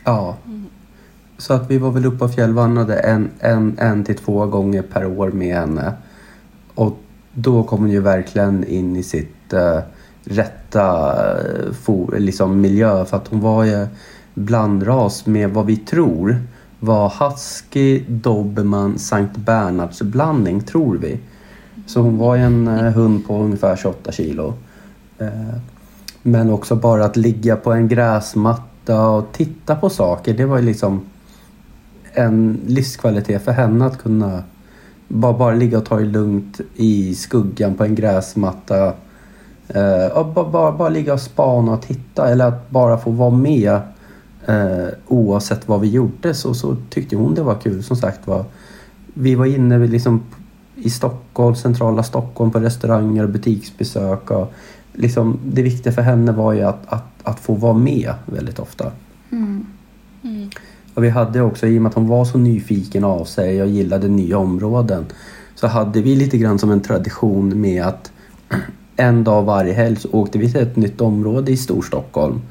Ja. 0.03 0.37
Så 1.37 1.53
att 1.53 1.71
vi 1.71 1.77
var 1.77 1.91
väl 1.91 2.05
uppe 2.05 2.23
och 2.23 2.33
fjällvandrade 2.33 2.99
en, 2.99 3.29
en, 3.39 3.75
en 3.79 4.03
till 4.03 4.15
två 4.15 4.45
gånger 4.45 4.81
per 4.81 5.05
år 5.05 5.31
med 5.31 5.55
henne. 5.55 5.93
Och 6.75 6.99
då 7.33 7.63
kom 7.63 7.79
hon 7.79 7.91
ju 7.91 8.01
verkligen 8.01 8.63
in 8.63 8.95
i 8.95 9.03
sitt 9.03 9.53
uh, 9.53 9.79
rätta 10.23 11.13
uh, 11.13 11.73
for, 11.73 12.15
liksom 12.19 12.61
miljö 12.61 13.05
för 13.05 13.17
att 13.17 13.27
hon 13.27 13.39
var 13.39 13.63
ju 13.63 13.87
blandras 14.33 15.25
med 15.25 15.49
vad 15.49 15.65
vi 15.65 15.77
tror 15.77 16.37
var 16.79 17.13
husky, 17.19 18.03
dobermann, 18.07 18.99
Sankt 18.99 19.37
Bernhards 19.37 20.01
blandning 20.01 20.61
tror 20.61 20.97
vi. 20.97 21.19
Så 21.85 22.01
hon 22.01 22.17
var 22.17 22.37
en 22.37 22.67
eh, 22.67 22.93
hund 22.93 23.27
på 23.27 23.37
ungefär 23.37 23.75
28 23.75 24.11
kilo. 24.11 24.53
Eh, 25.17 25.55
men 26.21 26.49
också 26.49 26.75
bara 26.75 27.05
att 27.05 27.17
ligga 27.17 27.55
på 27.55 27.73
en 27.73 27.87
gräsmatta 27.87 29.07
och 29.09 29.31
titta 29.31 29.75
på 29.75 29.89
saker 29.89 30.33
det 30.33 30.45
var 30.45 30.57
ju 30.57 30.63
liksom 30.65 31.05
en 32.13 32.59
livskvalitet 32.67 33.43
för 33.43 33.51
henne 33.51 33.85
att 33.85 33.97
kunna 33.97 34.43
bara, 35.07 35.33
bara 35.33 35.55
ligga 35.55 35.77
och 35.77 35.85
ta 35.85 35.97
det 35.97 36.05
lugnt 36.05 36.61
i 36.75 37.15
skuggan 37.15 37.75
på 37.75 37.83
en 37.83 37.95
gräsmatta. 37.95 38.93
Eh, 39.67 40.07
och 40.13 40.25
bara, 40.25 40.49
bara, 40.49 40.71
bara 40.71 40.89
ligga 40.89 41.13
och 41.13 41.21
spana 41.21 41.73
och 41.73 41.81
titta 41.81 42.29
eller 42.29 42.47
att 42.47 42.69
bara 42.69 42.97
få 42.97 43.11
vara 43.11 43.29
med 43.29 43.79
eh, 44.47 44.87
oavsett 45.07 45.67
vad 45.67 45.81
vi 45.81 45.87
gjorde 45.87 46.33
så, 46.33 46.53
så 46.53 46.75
tyckte 46.89 47.15
hon 47.15 47.35
det 47.35 47.43
var 47.43 47.55
kul. 47.55 47.83
Som 47.83 47.97
sagt 47.97 48.27
var, 48.27 48.45
vi 49.13 49.35
var 49.35 49.45
inne 49.45 49.87
liksom 49.87 50.23
i 50.75 50.89
Stockholm, 50.89 51.55
centrala 51.55 52.03
Stockholm 52.03 52.51
på 52.51 52.59
restauranger 52.59 53.23
och 53.23 53.29
butiksbesök. 53.29 54.31
Och 54.31 54.53
liksom, 54.93 55.39
det 55.45 55.61
viktiga 55.61 55.93
för 55.93 56.01
henne 56.01 56.31
var 56.31 56.53
ju 56.53 56.61
att, 56.61 56.81
att, 56.87 57.05
att 57.23 57.39
få 57.39 57.53
vara 57.53 57.73
med 57.73 58.13
väldigt 58.25 58.59
ofta. 58.59 58.91
Mm. 59.31 59.65
Mm. 60.23 60.49
Och 60.93 61.03
vi 61.03 61.09
hade 61.09 61.41
också, 61.41 61.67
i 61.67 61.77
och 61.77 61.81
med 61.81 61.89
att 61.89 61.95
hon 61.95 62.07
var 62.07 62.25
så 62.25 62.37
nyfiken 62.37 63.03
av 63.03 63.25
sig 63.25 63.61
och 63.61 63.67
gillade 63.67 64.07
nya 64.07 64.37
områden, 64.37 65.05
så 65.55 65.67
hade 65.67 66.01
vi 66.01 66.15
lite 66.15 66.37
grann 66.37 66.59
som 66.59 66.71
en 66.71 66.81
tradition 66.81 67.61
med 67.61 67.85
att 67.85 68.11
en 68.95 69.23
dag 69.23 69.43
varje 69.43 69.73
helg 69.73 69.95
så 69.95 70.09
åkte 70.11 70.37
vi 70.37 70.51
till 70.51 70.61
ett 70.61 70.75
nytt 70.75 71.01
område 71.01 71.51
i 71.51 71.57
Storstockholm. 71.57 72.41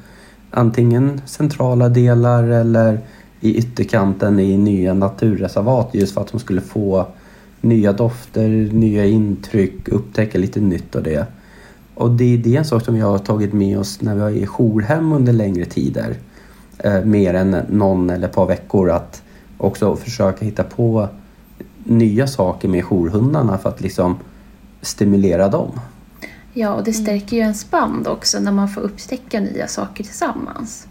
Antingen 0.57 1.21
centrala 1.25 1.89
delar 1.89 2.43
eller 2.43 2.99
i 3.39 3.55
ytterkanten 3.55 4.39
i 4.39 4.57
nya 4.57 4.93
naturreservat 4.93 5.89
just 5.93 6.13
för 6.13 6.21
att 6.21 6.31
de 6.31 6.39
skulle 6.39 6.61
få 6.61 7.07
nya 7.61 7.93
dofter, 7.93 8.49
nya 8.73 9.05
intryck, 9.05 9.87
upptäcka 9.87 10.37
lite 10.37 10.59
nytt 10.59 10.95
och 10.95 11.03
det. 11.03 11.27
Och 11.93 12.11
det, 12.11 12.37
det 12.37 12.55
är 12.55 12.59
en 12.59 12.65
sak 12.65 12.85
som 12.85 12.93
vi 12.93 13.01
har 13.01 13.17
tagit 13.17 13.53
med 13.53 13.79
oss 13.79 14.01
när 14.01 14.15
vi 14.15 14.21
är 14.21 14.43
i 14.43 14.45
jourhem 14.45 15.13
under 15.13 15.33
längre 15.33 15.65
tider. 15.65 16.15
Eh, 16.77 17.01
mer 17.05 17.33
än 17.33 17.57
någon 17.69 18.09
eller 18.09 18.27
ett 18.27 18.35
par 18.35 18.45
veckor 18.45 18.89
att 18.89 19.23
också 19.57 19.95
försöka 19.95 20.45
hitta 20.45 20.63
på 20.63 21.07
nya 21.83 22.27
saker 22.27 22.67
med 22.67 22.83
jourhundarna 22.83 23.57
för 23.57 23.69
att 23.69 23.81
liksom 23.81 24.15
stimulera 24.81 25.47
dem. 25.47 25.71
Ja, 26.57 26.69
och 26.73 26.83
det 26.83 26.91
Mm. 26.91 27.03
stärker 27.05 27.35
ju 27.35 27.41
ens 27.41 27.71
band 27.71 28.07
också 28.07 28.39
när 28.39 28.51
man 28.51 28.69
får 28.69 28.81
upptäcka 28.81 29.39
nya 29.39 29.67
saker 29.67 30.03
tillsammans. 30.03 30.87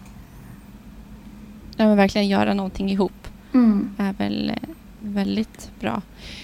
Ja, 1.77 1.85
men 1.85 1.97
verkligen 1.97 2.27
göra 2.27 2.53
någonting 2.53 2.91
ihop 2.91 3.27
Mm. 3.53 3.89
är 3.97 4.13
väl 4.13 4.49
eh, 4.49 4.55
väldigt 4.99 5.69
bra. 5.79 6.01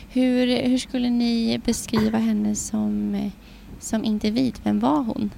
Hur, 0.09 0.61
hur 0.69 0.77
skulle 0.77 1.09
ni 1.09 1.61
beskriva 1.65 2.17
henne 2.17 2.55
som, 2.55 3.15
eh, 3.15 3.31
som 3.79 4.03
individ? 4.03 4.53
Vem 4.63 4.79
var 4.79 5.03
hon? 5.03 5.29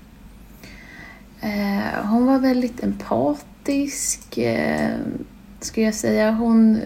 Eh, 1.41 2.05
hon 2.05 2.25
var 2.25 2.39
väldigt 2.39 2.83
empatisk, 2.83 4.37
eh, 4.37 4.97
skulle 5.59 5.85
jag 5.85 5.95
säga. 5.95 6.31
Hon, 6.31 6.79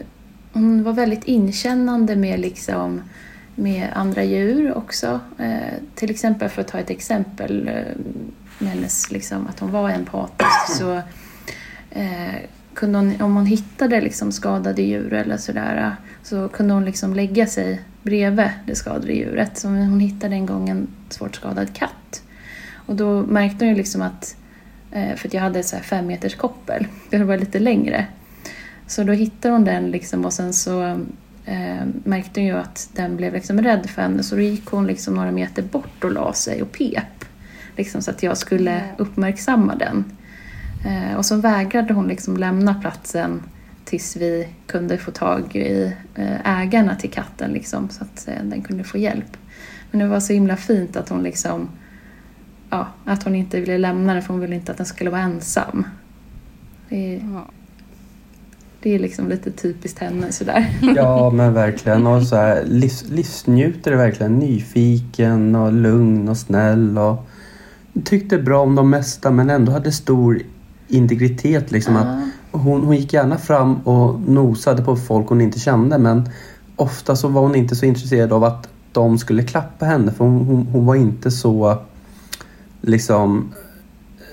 hon 0.54 0.84
var 0.84 0.94
väldigt 0.94 1.24
inkännande 1.24 2.16
med, 2.16 2.40
liksom, 2.40 3.02
med 3.58 3.90
andra 3.94 4.24
djur 4.24 4.78
också. 4.78 5.20
Eh, 5.38 5.74
till 5.96 6.12
exempel, 6.12 6.50
för 6.50 6.62
att 6.62 6.68
ta 6.68 6.80
ett 6.80 6.90
exempel 6.90 7.68
eh, 7.68 8.68
hennes, 8.68 9.12
liksom, 9.12 9.48
att 9.48 9.60
hon 9.60 9.72
var 9.72 9.90
empatisk, 9.90 10.78
så 10.78 11.02
eh, 11.92 12.36
kunde 12.74 12.98
hon, 13.00 13.22
om 13.22 13.36
hon 13.36 13.46
hittade 13.46 14.02
liksom 14.02 14.32
skadade 14.32 14.82
djur 14.82 15.14
eller 15.14 15.38
sådär, 15.38 15.96
så 16.24 16.50
kunde 16.50 16.74
hon 16.74 16.86
liksom 16.86 17.14
lägga 17.14 17.48
sig 17.48 17.82
bredvid 18.04 18.50
det 18.66 18.76
skadade 18.76 19.14
djuret. 19.14 19.58
Så 19.58 19.68
hon 19.68 20.00
hittade 20.00 20.36
en 20.36 20.46
gång 20.46 20.70
en 20.70 20.88
svårt 21.10 21.36
skadad 21.36 21.74
katt. 21.74 22.24
Och 22.74 22.96
då 22.96 23.22
märkte 23.22 23.66
hon 23.66 23.70
ju 23.70 23.76
liksom 23.76 24.02
att 24.02 24.36
Eh, 24.92 25.16
För 25.16 25.28
att 25.28 25.34
jag 25.34 25.42
hade 25.42 25.64
så 25.64 25.76
här 25.76 25.84
fem 25.84 26.08
meters 26.08 26.36
koppel. 26.36 26.88
Det 27.10 27.24
var 27.24 27.38
lite 27.38 27.60
längre. 27.60 28.06
Så 28.88 29.04
då 29.04 29.14
hittade 29.14 29.54
hon 29.54 29.66
den 29.66 29.92
liksom 29.92 30.26
och 30.26 30.34
sen 30.34 30.54
så 30.54 31.02
eh, 31.48 31.88
märkte 32.04 32.40
hon 32.40 32.48
ju 32.48 32.58
att 32.58 32.90
den 32.94 33.18
blev 33.18 33.34
liksom 33.34 33.62
rädd 33.62 33.90
för 33.90 34.02
henne 34.02 34.24
så 34.24 34.36
då 34.36 34.42
gick 34.42 34.66
hon 34.66 34.88
liksom 34.88 35.14
några 35.14 35.32
meter 35.32 35.64
bort 35.64 36.04
och 36.04 36.12
la 36.12 36.34
sig 36.34 36.62
och 36.62 36.72
pep. 36.72 37.26
Liksom 37.76 38.02
så 38.02 38.12
att 38.12 38.24
jag 38.24 38.38
skulle 38.38 38.84
uppmärksamma 38.98 39.76
den. 39.76 40.18
Eh, 40.86 41.18
och 41.18 41.26
så 41.26 41.36
vägrade 41.36 41.94
hon 41.94 42.08
liksom 42.08 42.38
lämna 42.38 42.74
platsen 42.74 43.44
tills 43.86 44.16
vi 44.16 44.48
kunde 44.68 44.98
få 44.98 45.12
tag 45.12 45.56
i 45.56 45.94
eh, 46.16 46.62
ägarna 46.62 46.96
till 46.96 47.12
katten 47.12 47.52
liksom, 47.52 47.90
så 47.90 48.04
att 48.04 48.28
eh, 48.28 48.44
den 48.44 48.62
kunde 48.62 48.84
få 48.84 48.98
hjälp. 48.98 49.38
Men 49.92 50.00
det 50.00 50.08
var 50.08 50.20
så 50.20 50.34
himla 50.34 50.58
fint 50.58 50.96
att 50.96 51.10
hon 51.10 51.24
liksom 51.24 51.70
ja, 52.70 52.88
att 53.06 53.24
hon 53.24 53.36
inte 53.36 53.60
ville 53.60 53.78
lämna 53.78 54.14
den 54.14 54.22
för 54.24 54.34
hon 54.34 54.42
ville 54.42 54.56
inte 54.56 54.72
att 54.72 54.78
den 54.78 54.86
skulle 54.86 55.10
vara 55.10 55.22
ensam. 55.22 55.88
Det 56.90 57.16
är, 57.16 57.22
Ja. 57.34 57.46
Det 58.82 58.96
är 58.96 59.00
liksom 59.00 59.30
lite 59.30 59.52
typiskt 59.52 60.00
henne 60.00 60.32
sådär. 60.32 60.80
Ja 60.96 61.30
men 61.30 61.54
verkligen. 61.54 62.08
Och 62.08 62.24
så 62.24 62.36
här, 62.36 62.64
livs, 62.66 63.06
livsnjutare 63.10 63.96
verkligen. 63.96 64.40
Nyfiken 64.40 65.56
och 65.56 65.74
lugn 65.74 66.30
och 66.30 66.38
snäll. 66.38 66.98
Och 66.98 67.28
tyckte 68.06 68.38
bra 68.38 68.62
om 68.62 68.76
de 68.76 68.90
mesta 68.90 69.32
men 69.32 69.50
ändå 69.50 69.72
hade 69.72 69.92
stor 69.92 70.40
integritet. 70.88 71.72
Liksom 71.72 71.96
att 71.96 72.06
Ja. 72.52 72.60
hon, 72.60 72.82
hon 72.84 72.96
gick 72.96 73.14
gärna 73.14 73.38
fram 73.38 73.76
och 73.76 74.20
nosade 74.20 74.84
på 74.84 74.96
folk 74.96 75.28
hon 75.30 75.42
inte 75.42 75.60
kände 75.60 75.98
men 75.98 76.30
ofta 76.76 77.16
så 77.16 77.28
var 77.28 77.42
hon 77.42 77.56
inte 77.56 77.76
så 77.76 77.86
intresserad 77.86 78.34
av 78.34 78.44
att 78.44 78.70
de 78.92 79.18
skulle 79.18 79.44
klappa 79.44 79.86
henne 79.86 80.12
för 80.12 80.26
hon, 80.26 80.46
hon, 80.46 80.68
hon 80.68 80.86
var 80.86 80.96
inte 80.96 81.32
så 81.32 81.78
liksom 82.82 83.54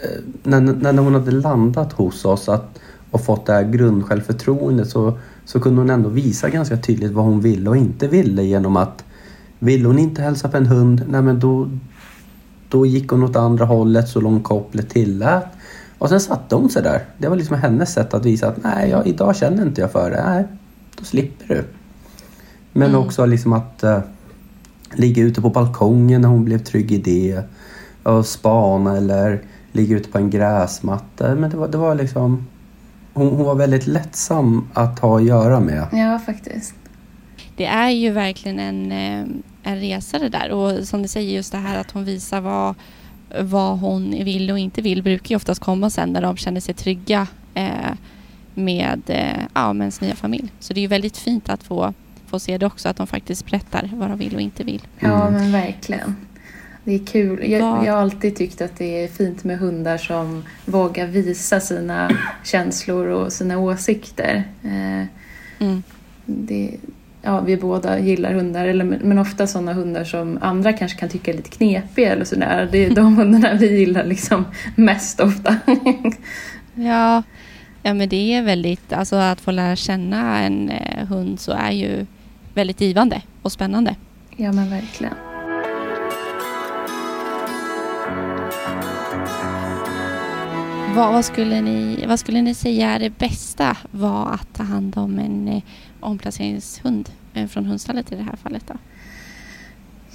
eh, 0.02 0.20
när, 0.42 0.60
när 0.92 1.02
hon 1.02 1.14
hade 1.14 1.30
landat 1.30 1.92
hos 1.92 2.24
oss 2.24 2.48
att, 2.48 2.78
och 3.14 3.24
fått 3.24 3.46
det 3.46 3.52
här 3.52 3.62
grundsjälvförtroendet 3.62 4.88
så, 4.88 5.18
så 5.44 5.60
kunde 5.60 5.80
hon 5.80 5.90
ändå 5.90 6.08
visa 6.08 6.48
ganska 6.48 6.76
tydligt 6.76 7.12
vad 7.12 7.24
hon 7.24 7.40
ville 7.40 7.70
och 7.70 7.76
inte 7.76 8.08
ville 8.08 8.42
genom 8.42 8.76
att 8.76 9.04
vill 9.58 9.86
hon 9.86 9.98
inte 9.98 10.22
hälsa 10.22 10.48
på 10.48 10.56
en 10.56 10.66
hund, 10.66 11.02
nej 11.08 11.22
men 11.22 11.40
då, 11.40 11.70
då 12.68 12.86
gick 12.86 13.10
hon 13.10 13.22
åt 13.22 13.36
andra 13.36 13.64
hållet 13.64 14.08
så 14.08 14.20
långt 14.20 14.44
kopplet 14.44 14.90
tillät. 14.90 15.44
Och 15.98 16.08
sen 16.08 16.20
satte 16.20 16.54
hon 16.54 16.70
sig 16.70 16.82
där. 16.82 17.02
Det 17.18 17.28
var 17.28 17.36
liksom 17.36 17.56
hennes 17.56 17.92
sätt 17.92 18.14
att 18.14 18.24
visa 18.24 18.48
att 18.48 18.62
nej, 18.62 18.90
jag, 18.90 19.06
idag 19.06 19.36
känner 19.36 19.62
inte 19.62 19.80
jag 19.80 19.92
för 19.92 20.10
det. 20.10 20.24
Nej, 20.26 20.44
då 20.98 21.04
slipper 21.04 21.54
du. 21.54 21.64
Men 22.72 22.88
Mm. 22.88 23.00
också 23.00 23.26
liksom 23.26 23.52
att 23.52 23.82
eh, 23.82 23.98
ligga 24.94 25.22
ute 25.22 25.40
på 25.40 25.50
balkongen 25.50 26.20
när 26.20 26.28
hon 26.28 26.44
blev 26.44 26.58
trygg 26.58 26.92
i 26.92 26.98
det. 26.98 27.42
Och 28.02 28.26
spana 28.26 28.96
eller 28.96 29.42
ligga 29.72 29.96
ute 29.96 30.08
på 30.08 30.18
en 30.18 30.30
gräsmatta. 30.30 31.34
Men 31.34 31.50
det 31.50 31.56
var, 31.56 31.68
det 31.68 31.78
var 31.78 31.94
liksom... 31.94 32.46
Hon, 33.14 33.26
hon 33.28 33.44
var 33.46 33.54
väldigt 33.54 33.86
lättsam 33.86 34.68
att 34.74 34.98
ha 34.98 35.16
att 35.16 35.24
göra 35.24 35.60
med. 35.60 35.86
ja, 35.92 36.18
faktiskt. 36.26 36.74
Det 37.56 37.66
är 37.66 37.90
ju 37.90 38.10
verkligen 38.10 38.58
en, 38.58 38.92
eh, 38.92 39.26
en 39.72 39.80
resa 39.80 40.18
det 40.18 40.28
där. 40.28 40.50
Och 40.50 40.88
som 40.88 41.02
du 41.02 41.08
säger, 41.08 41.36
just 41.36 41.52
det 41.52 41.58
här 41.58 41.78
att 41.80 41.90
hon 41.90 42.04
visar 42.04 42.40
vad, 42.40 42.74
vad 43.40 43.78
hon 43.78 44.10
vill 44.10 44.50
och 44.50 44.58
inte 44.58 44.82
vill 44.82 45.02
brukar 45.02 45.30
ju 45.30 45.36
oftast 45.36 45.60
komma 45.60 45.90
sen 45.90 46.08
när 46.12 46.22
de 46.22 46.36
känner 46.36 46.60
sig 46.60 46.74
trygga 46.74 47.26
eh, 47.54 47.68
med, 48.54 49.02
eh, 49.06 49.42
ja, 49.54 49.72
med 49.72 49.84
ens 49.84 50.00
nya 50.00 50.14
familj. 50.14 50.52
Så 50.60 50.72
det 50.74 50.80
är 50.80 50.82
ju 50.82 50.88
väldigt 50.88 51.16
fint 51.16 51.48
att 51.48 51.62
få, 51.62 51.94
få 52.26 52.38
se 52.38 52.58
det 52.58 52.66
också, 52.66 52.88
att 52.88 52.96
de 52.96 53.06
faktiskt 53.06 53.46
berättar 53.50 53.90
vad 53.94 54.08
de 54.08 54.18
vill 54.18 54.34
och 54.34 54.40
inte 54.40 54.64
vill. 54.64 54.82
Ja, 54.98 55.28
Mm. 55.28 55.34
men 55.42 55.52
verkligen. 55.52 56.16
Det 56.84 56.94
är 56.94 56.98
kul. 57.06 57.50
Jag, 57.50 57.60
jag 57.86 57.92
har 57.92 58.00
alltid 58.02 58.36
tyckt 58.36 58.60
att 58.60 58.76
det 58.78 59.04
är 59.04 59.08
fint 59.08 59.44
med 59.44 59.58
hundar 59.58 59.98
som 59.98 60.44
vågar 60.64 61.06
visa 61.06 61.60
sina 61.60 62.10
känslor 62.44 63.06
och 63.06 63.32
sina 63.32 63.58
åsikter. 63.58 64.44
Eh, 64.64 65.06
Mm. 65.58 65.82
det, 66.26 66.70
ja, 67.22 67.40
vi 67.40 67.56
båda 67.56 67.98
gillar 67.98 68.32
hundar, 68.32 68.66
eller, 68.66 68.84
men 68.84 69.18
ofta 69.18 69.46
sådana 69.46 69.72
hundar 69.72 70.04
som 70.04 70.38
andra 70.40 70.72
kanske 70.72 70.98
kan 70.98 71.08
tycka 71.08 71.30
är 71.30 71.36
lite 71.36 71.50
knepiga 71.50 72.12
eller 72.12 72.24
sådär. 72.24 72.68
Det 72.72 72.84
är 72.84 72.90
de 72.94 73.16
hundarna 73.18 73.54
vi 73.54 73.78
gillar 73.78 74.04
liksom 74.04 74.44
mest 74.76 75.20
ofta. 75.20 75.56
Ja, 76.74 77.22
ja, 77.82 77.94
men 77.94 78.08
det 78.08 78.34
är 78.34 78.42
väldigt, 78.42 78.92
alltså 78.92 79.16
att 79.16 79.40
få 79.40 79.50
lära 79.50 79.76
känna 79.76 80.40
en 80.42 80.68
eh, 80.70 81.06
hund 81.06 81.40
så 81.40 81.52
är 81.52 81.70
ju 81.70 82.06
väldigt 82.54 82.80
givande 82.80 83.22
och 83.42 83.52
spännande. 83.52 83.94
ja, 84.36 84.52
men 84.52 84.70
verkligen. 84.70 85.14
Vad, 90.94 91.12
vad, 91.12 91.24
skulle 91.24 91.60
ni, 91.60 92.04
vad 92.08 92.20
skulle 92.20 92.42
ni 92.42 92.54
säga 92.54 92.90
är 92.90 92.98
det 92.98 93.18
bästa 93.18 93.76
var 93.90 94.32
att 94.32 94.54
ta 94.54 94.62
hand 94.62 94.98
om 94.98 95.18
en 95.18 95.48
eh, 95.48 95.62
omplaceringshund 96.00 97.08
eh, 97.34 97.46
från 97.46 97.66
hundstallet 97.66 98.12
i 98.12 98.16
det 98.16 98.22
här 98.22 98.36
fallet? 98.36 98.62
Då? 98.66 98.74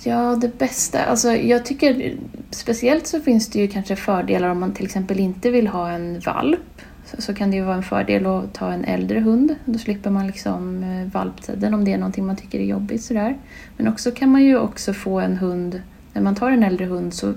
Ja, 0.04 0.36
det 0.36 0.58
bästa. 0.58 1.06
Alltså, 1.06 1.32
jag 1.32 1.66
tycker 1.66 2.16
speciellt 2.52 3.08
så 3.08 3.20
finns 3.20 3.48
det 3.48 3.60
ju 3.60 3.68
kanske 3.68 3.96
fördelar 3.96 4.50
om 4.50 4.60
man 4.60 4.74
till 4.74 4.86
exempel 4.86 5.20
inte 5.20 5.50
vill 5.50 5.68
ha 5.68 5.92
en 5.92 6.20
valp. 6.20 6.82
Så, 7.06 7.22
så 7.22 7.34
kan 7.34 7.52
det 7.52 7.58
ju 7.58 7.64
vara 7.64 7.76
en 7.76 7.84
fördel 7.84 8.26
att 8.26 8.54
ta 8.54 8.72
en 8.72 8.86
äldre 8.86 9.20
hund. 9.20 9.56
Då 9.66 9.80
slipper 9.80 10.10
man 10.10 10.28
liksom 10.28 10.84
eh, 10.84 11.14
valptiden 11.14 11.74
om 11.74 11.86
det 11.86 11.94
är 11.94 11.98
någonting 11.98 12.26
man 12.26 12.36
tycker 12.36 12.60
är 12.60 12.66
jobbigt 12.66 13.04
sådär. 13.04 13.38
Men 13.78 13.88
också 13.88 14.12
kan 14.12 14.32
man 14.32 14.44
ju 14.44 14.58
också 14.58 14.94
få 14.94 15.20
en 15.20 15.38
hund, 15.38 15.82
när 16.14 16.22
man 16.22 16.36
tar 16.36 16.52
en 16.52 16.64
äldre 16.64 16.86
hund 16.86 17.14
så, 17.14 17.34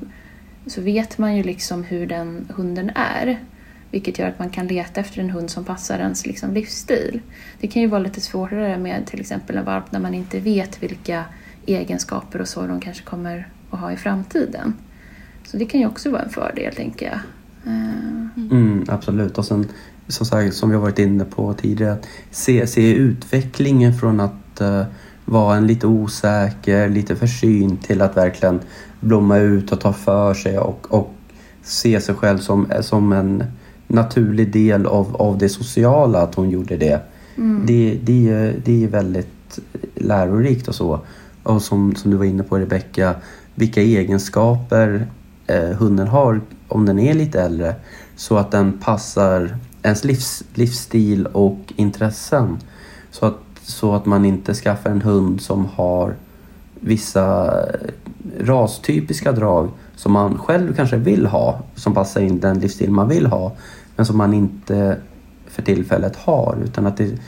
så 0.67 0.81
vet 0.81 1.19
man 1.19 1.37
ju 1.37 1.43
liksom 1.43 1.85
hur 1.85 2.07
den 2.07 2.49
hunden 2.55 2.91
är. 2.95 3.41
Vilket 3.91 4.19
gör 4.19 4.29
att 4.29 4.39
man 4.39 4.51
kan 4.51 4.67
leta 4.67 5.01
efter 5.01 5.21
en 5.21 5.31
hund 5.31 5.51
som 5.51 5.65
passar 5.65 5.99
ens 5.99 6.27
liksom 6.27 6.55
livsstil. 6.55 7.21
Det 7.61 7.69
kan 7.69 7.83
ju 7.83 7.89
vara 7.89 8.03
lite 8.03 8.21
svårare 8.21 8.79
med 8.79 9.07
till 9.07 9.21
exempel 9.21 9.57
en 9.57 9.65
valp 9.65 9.93
när 9.93 10.01
man 10.01 10.15
inte 10.15 10.41
vet 10.41 10.83
vilka 10.83 11.25
egenskaper 11.67 12.41
och 12.41 12.49
så 12.49 12.67
de 12.67 12.81
kanske 12.81 13.05
kommer 13.05 13.49
att 13.71 13.81
ha 13.81 13.93
i 13.93 13.97
framtiden. 13.97 14.75
Så 15.47 15.57
det 15.57 15.65
kan 15.65 15.81
ju 15.81 15.87
också 15.87 16.11
vara 16.11 16.23
en 16.23 16.31
fördel, 16.31 16.75
tänker 16.75 17.07
jag. 17.07 17.19
Mm. 17.67 18.31
Mm, 18.37 18.85
absolut. 18.89 19.39
Och 19.39 19.45
sen 19.45 19.69
som, 20.09 20.27
sagt, 20.27 20.55
som 20.55 20.69
vi 20.69 20.75
har 20.75 20.83
varit 20.83 20.99
inne 20.99 21.25
på 21.25 21.55
tidigare, 21.55 21.93
att 21.93 22.07
se, 22.31 22.67
se 22.67 22.95
utvecklingen 22.95 23.95
från 23.95 24.21
att 24.21 24.61
uh, 24.61 24.83
vara 25.25 25.57
en 25.57 25.67
lite 25.67 25.87
osäker, 25.87 26.89
lite 26.89 27.17
försynt 27.17 27.83
till 27.83 28.03
att 28.03 28.17
verkligen 28.17 28.61
blomma 29.03 29.39
ut 29.39 29.73
och 29.73 29.81
ta 29.81 29.93
för 29.93 30.35
sig 30.35 30.59
och, 30.59 30.87
och 30.91 31.11
se 31.63 32.01
sig 32.01 32.15
själv 32.15 32.39
som, 32.39 32.67
som 32.81 33.13
en 33.13 33.45
naturlig 33.87 34.53
del 34.53 34.87
av, 34.87 35.17
av 35.17 35.39
det 35.39 35.49
sociala, 35.49 36.23
att 36.23 36.35
hon 36.35 36.51
gjorde 36.51 36.77
det. 36.77 37.01
Mm. 37.37 37.67
Det, 37.67 37.99
det, 38.03 38.29
är- 38.31 38.55
det 38.65 38.85
är 38.85 38.89
väldigt 38.89 39.59
lärorikt 39.95 40.69
och 40.69 40.75
så. 40.75 41.01
Och 41.43 41.63
som, 41.63 41.95
som 41.95 42.11
du 42.11 42.17
var 42.17 42.25
inne 42.25 42.43
på 42.43 42.59
Rebecka, 42.59 43.15
vilka 43.55 43.81
egenskaper 43.83 45.07
eh, 45.47 45.69
hunden 45.71 46.09
har 46.09 46.41
om 46.69 46.87
den 46.87 46.99
är 46.99 47.15
lite 47.15 47.43
äldre 47.43 47.75
så 48.17 48.37
att 48.37 48.51
den 48.51 48.79
passar 48.79 49.57
ens 49.83 50.05
livs, 50.05 50.43
livsstil 50.55 51.27
och 51.27 51.73
intressen. 51.77 52.57
Så 53.11 53.27
att, 53.27 53.39
så 53.63 53.95
att 53.95 54.07
man 54.07 54.25
inte 54.25 54.55
skaffar 54.55 54.91
en 54.91 55.03
hund 55.03 55.41
som 55.41 55.67
har 55.75 56.15
vissa 56.81 57.55
rastypiska 58.43 59.33
drag 59.33 59.71
som 59.97 60.13
man 60.13 60.39
själv 60.39 60.75
kanske 60.75 60.97
vill 60.97 61.27
ha, 61.27 61.61
som 61.75 61.95
passar 61.95 62.21
in 62.21 62.41
den 62.41 62.59
livsstil 62.59 62.91
man 62.91 63.09
vill 63.09 63.27
ha, 63.27 63.53
men 63.97 64.07
som 64.07 64.19
man 64.19 64.35
inte 64.35 64.99
för 65.47 65.63
tillfället 65.63 66.17
har. 66.17 66.59
Utan 66.65 66.87
att 66.87 66.97
det, 66.97 67.19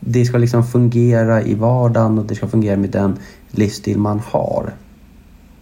det 0.00 0.24
ska 0.24 0.38
liksom 0.38 0.64
fungera 0.64 1.42
i 1.42 1.54
vardagen 1.54 2.18
och 2.18 2.24
det 2.24 2.34
ska 2.34 2.48
fungera 2.48 2.76
med 2.76 2.90
den 2.90 3.18
livsstil 3.50 3.98
man 3.98 4.20
har. 4.30 4.72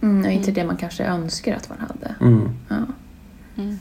Mm, 0.01 0.25
och 0.25 0.31
inte 0.31 0.51
det 0.51 0.65
man 0.65 0.77
kanske 0.77 1.03
önskar 1.03 1.55
att 1.55 1.69
man 1.69 1.77
hade. 1.79 2.15
Mm. 2.21 2.49
Ja. 2.69 2.75
Mm. 3.57 3.79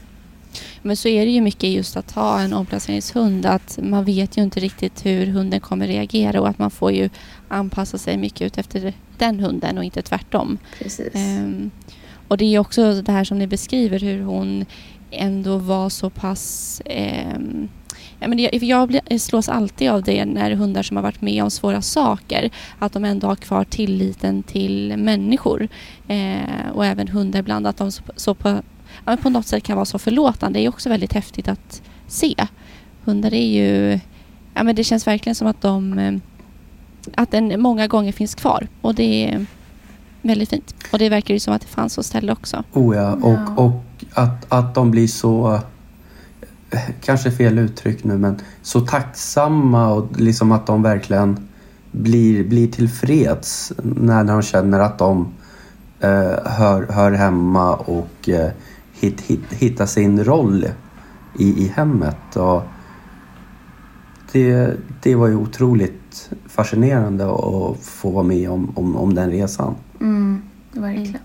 Men 0.83 0.97
så 0.97 1.09
är 1.09 1.25
det 1.25 1.31
ju 1.31 1.41
mycket 1.41 1.71
just 1.71 1.97
att 1.97 2.11
ha 2.11 2.41
en 2.41 2.53
omplaceringshund. 2.53 3.47
Att 3.47 3.79
man 3.83 4.05
vet 4.05 4.37
ju 4.37 4.43
inte 4.43 4.61
riktigt 4.61 5.07
hur 5.07 5.27
hunden 5.27 5.61
kommer 5.61 5.87
reagera 5.87 6.41
och 6.41 6.49
att 6.49 6.59
man 6.59 6.71
får 6.71 6.93
ju 6.93 7.11
anpassa 7.49 7.99
sig 7.99 8.17
mycket 8.17 8.43
ut 8.43 8.59
efter 8.59 8.95
den 9.19 9.41
hunden 9.41 9.79
och 9.79 9.85
inte 9.85 10.03
tvärtom. 10.03 10.59
Precis. 10.79 11.15
Ehm, 11.15 11.71
och 12.29 12.37
det 12.37 12.45
är 12.45 12.59
också 12.59 13.03
det 13.03 13.13
här 13.13 13.25
som 13.25 13.39
ni 13.39 13.47
beskriver 13.47 14.01
hur 14.01 14.23
hon 14.23 14.65
ändå 15.11 15.59
var 15.59 15.89
så 15.89 16.11
pass... 16.11 16.83
ehm, 16.85 17.69
ja, 18.21 18.29
men 18.29 18.39
jag 18.39 19.01
slås 19.21 19.49
alltid 19.49 19.91
av 19.91 20.03
det 20.03 20.25
när 20.25 20.51
hundar 20.51 20.83
som 20.83 20.97
har 20.97 21.03
varit 21.03 21.21
med 21.21 21.43
om 21.43 21.51
svåra 21.51 21.83
saker 21.83 22.51
att 22.79 22.93
de 22.93 23.05
ändå 23.05 23.27
har 23.27 23.37
kvar 23.37 23.65
tilliten 23.65 24.43
till 24.43 24.97
människor. 24.97 25.69
Eh, 26.09 26.71
och 26.73 26.87
även 26.87 27.09
hundar 27.09 27.41
ibland 27.41 27.67
att 27.67 27.77
de 27.77 27.93
så, 27.93 28.03
så 28.17 28.35
på, 28.35 28.63
ja, 29.05 29.17
på 29.17 29.31
något 29.31 29.47
sätt 29.47 29.63
kan 29.63 29.77
vara 29.77 29.85
så 29.85 29.99
förlåtande. 29.99 30.59
Det 30.59 30.65
är 30.65 30.69
också 30.69 30.89
väldigt 30.89 31.13
häftigt 31.13 31.49
att 31.49 31.83
se. 32.07 32.35
Hundar 33.05 33.35
är 33.35 33.47
ju... 33.47 34.01
Ja, 34.55 34.63
men 34.63 34.77
det 34.77 34.85
känns 34.85 35.07
verkligen 35.07 35.35
som 35.35 35.47
att 35.47 35.61
de... 35.61 36.21
Att 37.15 37.31
den 37.31 37.61
många 37.61 37.87
gånger 37.87 38.13
finns 38.13 38.35
kvar. 38.35 38.69
Och 38.81 38.95
det 38.95 39.31
är 39.31 39.47
väldigt 40.23 40.51
fint. 40.51 40.75
Och 40.93 40.99
det 40.99 41.09
verkar 41.09 41.35
ju 41.35 41.41
som 41.41 41.55
att 41.55 41.63
det 41.63 41.69
fanns 41.69 41.97
hos 41.97 42.07
Stella 42.07 42.33
också. 42.33 42.65
Oh 42.73 42.97
ja, 42.97 43.13
och, 43.13 43.65
och 43.65 43.83
att, 44.15 44.53
att 44.53 44.75
de 44.75 44.91
blir 44.91 45.07
så, 45.07 45.61
kanske 47.01 47.31
fel 47.31 47.59
uttryck 47.59 48.05
nu, 48.05 48.19
men 48.19 48.41
så 48.63 48.81
tacksamma 48.81 49.93
och 49.93 50.21
liksom 50.21 50.53
att 50.53 50.67
de 50.67 50.83
verkligen 50.83 51.49
blir, 51.91 52.45
blir 52.45 52.69
tillfreds 52.69 53.73
när 53.83 54.25
de 54.25 54.43
känner 54.43 54.81
att 54.81 54.99
de 54.99 55.33
eh, 56.01 56.35
hör, 56.45 56.93
hör 56.93 57.13
hemma 57.13 57.75
och 57.75 58.29
eh, 58.29 58.51
hit, 58.93 59.21
hit, 59.21 59.41
hittar 59.51 59.87
sin 59.87 60.25
roll 60.25 60.67
i, 61.39 61.65
i 61.65 61.69
hemmet. 61.69 62.37
Och 62.37 62.63
det, 64.33 64.77
det 65.03 65.15
var 65.15 65.29
ju 65.29 65.37
otroligt 65.37 66.04
fascinerande 66.47 67.25
att 67.25 67.79
få 67.81 68.11
vara 68.11 68.25
med 68.25 68.51
om, 68.51 68.73
om, 68.75 68.97
om 68.97 69.15
den 69.15 69.31
resan. 69.31 69.75
Mm, 70.01 70.43
verkligen. 70.73 71.21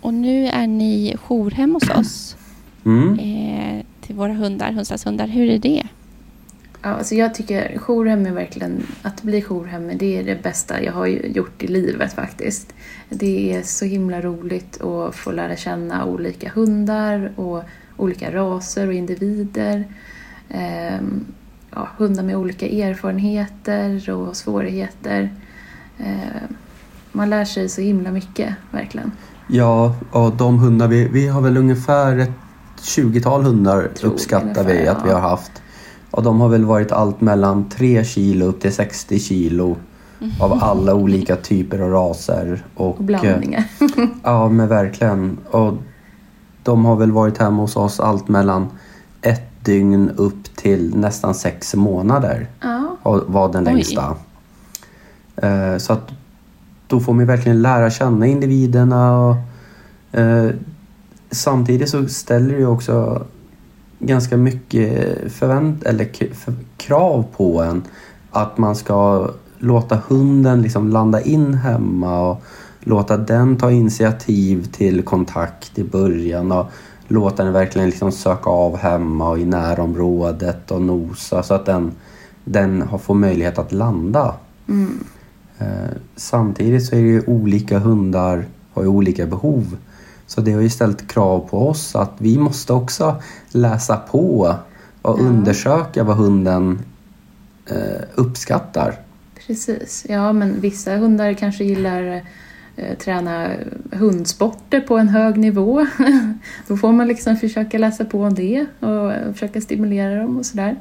Och 0.00 0.14
nu 0.14 0.46
är 0.46 0.66
ni 0.66 1.16
jourhem 1.28 1.74
hos 1.74 1.90
oss. 1.90 2.36
Mm. 2.84 3.18
Eh, 3.18 3.84
till 4.00 4.14
våra 4.14 4.32
hundar, 4.32 4.72
hundstallshundar. 4.72 5.26
Hur 5.26 5.50
är 5.50 5.58
det? 5.58 5.86
Ja, 6.82 6.88
alltså 6.88 7.14
jag 7.14 7.34
tycker 7.34 7.78
jourhem 7.78 8.26
är 8.26 8.32
verkligen, 8.32 8.86
att 9.02 9.22
bli 9.22 9.42
jourhem, 9.42 9.90
det 9.98 10.18
är 10.18 10.24
det 10.24 10.42
bästa 10.42 10.82
jag 10.82 10.92
har 10.92 11.06
gjort 11.06 11.62
i 11.62 11.66
livet 11.66 12.12
faktiskt. 12.12 12.74
Det 13.08 13.52
är 13.52 13.62
så 13.62 13.84
himla 13.84 14.20
roligt 14.20 14.80
att 14.80 15.16
få 15.16 15.32
lära 15.32 15.56
känna 15.56 16.04
olika 16.04 16.50
hundar 16.50 17.32
och 17.36 17.62
olika 17.96 18.34
raser 18.34 18.86
och 18.86 18.94
individer. 18.94 19.84
Ja, 21.74 21.88
hundar 21.98 22.22
med 22.22 22.36
olika 22.36 22.66
erfarenheter 22.68 24.10
och 24.10 24.36
svårigheter. 24.36 25.32
Ehm, 25.98 26.54
man 27.12 27.30
lär 27.30 27.44
sig 27.44 27.68
så 27.68 27.80
himla 27.80 28.10
mycket, 28.10 28.54
verkligen. 28.70 29.12
Ja, 29.48 29.94
och 30.10 30.32
de 30.36 30.58
hundar 30.58 30.88
vi, 30.88 31.08
vi 31.08 31.28
har 31.28 31.40
väl 31.40 31.56
ungefär 31.56 32.18
ett 32.18 32.30
20-tal 32.80 33.42
hundar 33.42 33.88
Tror 33.94 34.10
uppskattar 34.12 34.64
vi 34.64 34.72
ungefär, 34.72 34.92
att 34.92 35.04
vi 35.04 35.08
ja. 35.08 35.14
har 35.18 35.28
haft. 35.30 35.52
Och 36.10 36.22
de 36.22 36.40
har 36.40 36.48
väl 36.48 36.64
varit 36.64 36.92
allt 36.92 37.20
mellan 37.20 37.68
3 37.68 38.04
kilo 38.04 38.46
upp 38.46 38.60
till 38.60 38.72
60 38.72 39.18
kilo 39.18 39.76
av 40.40 40.52
alla 40.62 40.94
olika 40.94 41.36
typer 41.36 41.80
och 41.82 41.92
raser. 41.92 42.64
Och, 42.74 42.98
Och 42.98 43.04
blandningar. 43.04 43.64
eh, 43.80 44.04
Ja, 44.22 44.48
men 44.48 44.68
verkligen. 44.68 45.38
Och 45.50 45.74
de 46.62 46.84
har 46.84 46.96
väl 46.96 47.12
varit 47.12 47.38
hemma 47.38 47.62
hos 47.62 47.76
oss 47.76 48.00
allt 48.00 48.28
mellan 48.28 48.68
dygn 49.62 50.10
upp 50.16 50.56
till 50.56 50.96
nästan 50.96 51.34
sex 51.34 51.74
månader 51.74 52.46
ja, 52.60 52.96
var 53.26 53.52
den 53.52 53.68
Oj. 53.68 53.72
längsta. 53.72 54.16
Eh, 55.36 55.76
så 55.76 55.92
att 55.92 56.10
då 56.86 57.00
får 57.00 57.12
man 57.12 57.26
verkligen 57.26 57.62
lära 57.62 57.90
känna 57.90 58.26
individerna 58.26 59.18
och 59.18 59.36
eh, 60.20 60.50
samtidigt 61.30 61.88
så 61.88 62.08
ställer 62.08 62.58
det 62.58 62.66
också 62.66 63.26
ganska 63.98 64.36
mycket 64.36 65.18
förvänt 65.32 65.82
eller 65.82 66.08
krav 66.76 67.24
på 67.36 67.62
en 67.62 67.82
att 68.30 68.58
man 68.58 68.76
ska 68.76 69.30
låta 69.58 69.98
hunden 70.08 70.62
liksom 70.62 70.88
landa 70.88 71.20
in 71.20 71.54
hemma 71.54 72.30
och 72.30 72.42
låta 72.80 73.16
den 73.16 73.56
ta 73.56 73.70
initiativ 73.70 74.68
till 74.72 75.02
kontakt 75.02 75.78
i 75.78 75.84
början 75.84 76.52
och 76.52 76.66
låta 77.10 77.44
den 77.44 77.52
verkligen 77.52 77.88
liksom 77.88 78.12
söka 78.12 78.50
av 78.50 78.76
hemma 78.76 79.30
och 79.30 79.38
i 79.38 79.44
närområdet 79.44 80.70
och 80.70 80.82
nosa 80.82 81.42
så 81.42 81.54
att 81.54 81.66
den, 81.66 81.92
den 82.44 82.98
får 82.98 83.14
möjlighet 83.14 83.58
att 83.58 83.72
landa. 83.72 84.34
mm, 84.68 85.04
Eh, 85.58 85.96
samtidigt 86.16 86.86
så 86.86 86.96
är 86.96 87.00
det 87.00 87.08
ju 87.08 87.22
olika 87.26 87.78
hundar 87.78 88.44
har 88.72 88.82
ju 88.82 88.88
olika 88.88 89.26
behov. 89.26 89.76
Så 90.26 90.40
det 90.40 90.52
har 90.52 90.60
ju 90.60 90.70
ställt 90.70 91.08
krav 91.08 91.48
på 91.50 91.68
oss 91.68 91.96
att 91.96 92.12
vi 92.18 92.38
måste 92.38 92.72
också 92.72 93.22
läsa 93.50 93.96
på 93.96 94.40
och 95.02 95.18
Ja. 95.20 95.22
undersöka 95.24 96.04
vad 96.04 96.16
hunden 96.16 96.80
eh, 97.66 98.02
uppskattar. 98.14 98.94
Precis. 99.46 100.06
Ja, 100.08 100.32
men 100.32 100.60
vissa 100.60 100.96
hundar 100.96 101.32
kanske 101.32 101.64
gillar 101.64 102.22
träna 102.98 103.50
hundsporter 103.92 104.80
på 104.80 104.98
en 104.98 105.08
hög 105.08 105.36
nivå. 105.36 105.86
Då 106.68 106.76
får 106.76 106.92
man 106.92 107.08
liksom 107.08 107.36
försöka 107.36 107.78
läsa 107.78 108.04
på 108.04 108.22
om 108.22 108.34
det 108.34 108.66
och 108.80 109.12
eh, 109.12 109.32
försöka 109.32 109.60
stimulera 109.60 110.22
dem 110.22 110.38
och 110.38 110.46
sådär. 110.46 110.76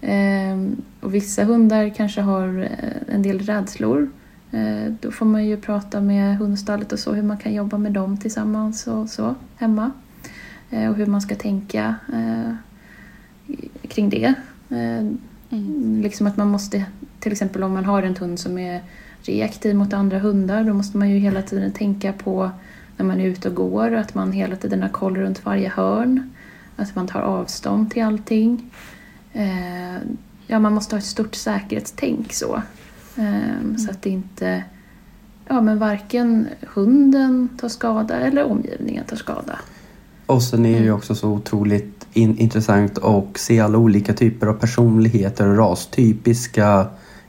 Ehm, 0.00 0.82
och 1.00 1.14
vissa 1.14 1.44
hundar 1.44 1.88
kanske 1.88 2.20
har 2.20 2.58
eh, 2.62 3.14
en 3.14 3.22
del 3.22 3.38
rädslor. 3.38 4.10
Eh, 4.50 4.92
då 5.00 5.10
får 5.10 5.26
man 5.26 5.46
ju 5.46 5.56
prata 5.56 6.00
med 6.00 6.36
hundstallet 6.36 6.92
och 6.92 6.98
så 6.98 7.12
hur 7.12 7.22
man 7.22 7.38
kan 7.38 7.54
jobba 7.54 7.78
med 7.78 7.92
dem 7.92 8.16
tillsammans 8.16 8.86
och 8.86 9.08
så 9.08 9.34
hemma. 9.56 9.90
Eh, 10.70 10.90
och 10.90 10.96
hur 10.96 11.06
man 11.06 11.20
ska 11.20 11.34
tänka 11.34 11.94
eh, 12.12 12.52
kring 13.88 14.10
det. 14.10 14.34
Eh, 14.70 15.10
Mm. 15.50 16.00
Liksom 16.02 16.26
att 16.26 16.36
man 16.36 16.48
måste, 16.48 16.84
till 17.20 17.32
exempel 17.32 17.62
om 17.62 17.72
man 17.72 17.84
har 17.84 18.02
en 18.02 18.16
hund 18.16 18.40
som 18.40 18.58
är 18.58 18.82
reaktiv 19.28 19.76
mot 19.76 19.92
andra 19.92 20.18
hundar, 20.18 20.64
då 20.64 20.74
måste 20.74 20.98
man 20.98 21.10
ju 21.10 21.18
hela 21.18 21.42
tiden 21.42 21.72
tänka 21.72 22.12
på 22.12 22.50
när 22.96 23.06
man 23.06 23.20
är 23.20 23.24
ute 23.26 23.48
och 23.48 23.54
går, 23.54 23.94
att 23.94 24.14
man 24.14 24.32
hela 24.32 24.56
tiden 24.56 24.82
har 24.82 24.88
koll 24.88 25.16
runt 25.16 25.44
varje 25.44 25.68
hörn, 25.68 26.30
att 26.76 26.96
man 26.96 27.06
tar 27.06 27.20
avstånd 27.20 27.90
till 27.90 28.02
allting. 28.04 28.70
Eh, 29.32 29.96
ja, 30.46 30.58
man 30.58 30.72
måste 30.74 30.94
ha 30.94 30.98
ett 30.98 31.04
stort 31.04 31.34
säkerhetstänk 31.34 32.32
så. 32.32 32.62
Eh, 33.16 33.76
Så 33.76 33.90
att 33.90 34.02
det 34.02 34.10
inte, 34.10 34.64
ja 35.48 35.60
men 35.60 35.78
varken 35.78 36.48
hunden 36.74 37.48
tar 37.60 37.68
skada 37.68 38.14
eller 38.20 38.44
omgivningen 38.50 39.04
tar 39.04 39.16
skada. 39.16 39.58
Och 40.26 40.42
sen 40.42 40.66
är 40.66 40.70
det 40.72 40.76
ju 40.78 40.82
Mm. 40.84 40.94
också 40.94 41.14
så 41.14 41.28
otroligt 41.28 42.06
in, 42.12 42.38
intressant 42.38 42.98
att 42.98 43.36
se 43.36 43.60
alla 43.60 43.78
olika 43.78 44.12
typer 44.14 44.46
av 44.46 44.54
personligheter 44.54 45.46
och 45.48 45.56
rastypiska 45.56 46.86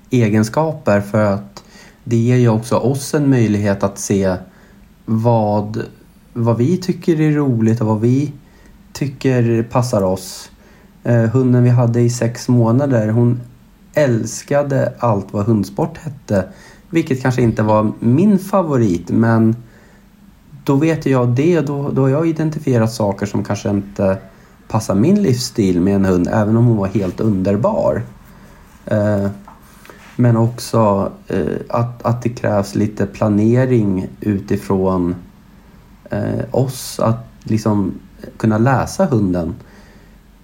egenskaper 0.10 1.02
för 1.02 1.26
att 1.34 1.64
det 2.10 2.18
ger 2.18 2.36
ju 2.36 2.50
också 2.50 2.76
oss 2.76 3.14
en 3.14 3.30
möjlighet 3.30 3.84
att 3.84 4.00
se 4.00 4.36
vad, 5.06 5.84
vad 6.34 6.58
vi 6.58 6.78
tycker 6.78 7.22
är 7.22 7.32
roligt 7.32 7.82
och 7.82 7.88
vad 7.88 8.02
vi 8.02 8.34
tycker 8.94 9.64
passar 9.64 10.04
oss. 10.04 10.52
Eh, 11.04 11.24
hunden 11.24 11.64
vi 11.64 11.70
hade 11.70 12.02
i 12.02 12.10
sex 12.10 12.48
månader, 12.48 13.10
hon 13.10 13.42
älskade 13.94 14.94
allt 15.00 15.34
vad 15.34 15.46
hundsport 15.46 15.98
hette. 15.98 16.48
Vilket 16.90 17.22
kanske 17.22 17.42
inte 17.42 17.64
var 17.64 17.92
min 18.00 18.40
favorit 18.40 19.10
men 19.10 19.56
då 20.64 20.76
vet 20.76 21.06
jag 21.06 21.30
det. 21.30 21.62
Då, 21.62 21.90
då 21.90 22.02
har 22.02 22.10
jag 22.10 22.28
identifierat 22.28 22.94
saker 22.94 23.26
som 23.26 23.44
kanske 23.44 23.70
inte 23.70 24.18
passar 24.68 24.96
min 24.96 25.22
livsstil 25.24 25.82
med 25.82 25.96
en 25.96 26.06
hund 26.06 26.28
även 26.32 26.58
om 26.58 26.66
hon 26.66 26.78
var 26.78 26.88
helt 26.88 27.20
underbar. 27.20 28.04
Eh, 28.86 29.28
men 30.20 30.38
också 30.38 31.12
eh, 31.28 31.46
att, 31.70 32.06
att 32.06 32.22
det 32.22 32.30
krävs 32.30 32.76
lite 32.76 33.06
planering 33.06 34.08
utifrån 34.22 35.16
eh, 36.10 36.40
oss. 36.52 37.00
Att 37.00 37.26
liksom 37.44 37.94
kunna 38.38 38.58
läsa 38.58 39.06
hunden. 39.06 39.56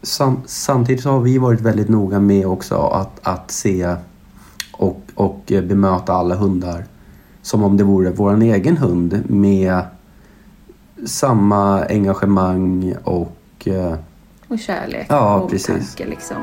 Sam, 0.01 0.37
samtidigt 0.45 1.03
så 1.03 1.09
har 1.11 1.19
vi 1.19 1.37
varit 1.37 1.61
väldigt 1.61 1.89
noga 1.89 2.19
med 2.19 2.47
också 2.47 2.75
att, 2.75 3.19
att 3.27 3.51
se 3.51 3.95
och, 4.77 5.01
och 5.15 5.41
bemöta 5.47 6.13
alla 6.13 6.35
hundar 6.35 6.85
som 7.41 7.63
om 7.63 7.77
det 7.77 7.83
vore 7.83 8.11
vår 8.11 8.41
egen 8.41 8.77
hund 8.77 9.23
med 9.29 9.81
samma 11.05 11.85
engagemang 11.85 12.95
och... 13.03 13.67
eh, 13.67 13.95
Och 14.47 14.59
kärlek 14.59 15.05
Ja, 15.09 15.35
och 15.35 15.49
precis. 15.49 15.69
omtanke 15.69 16.05
liksom. 16.05 16.37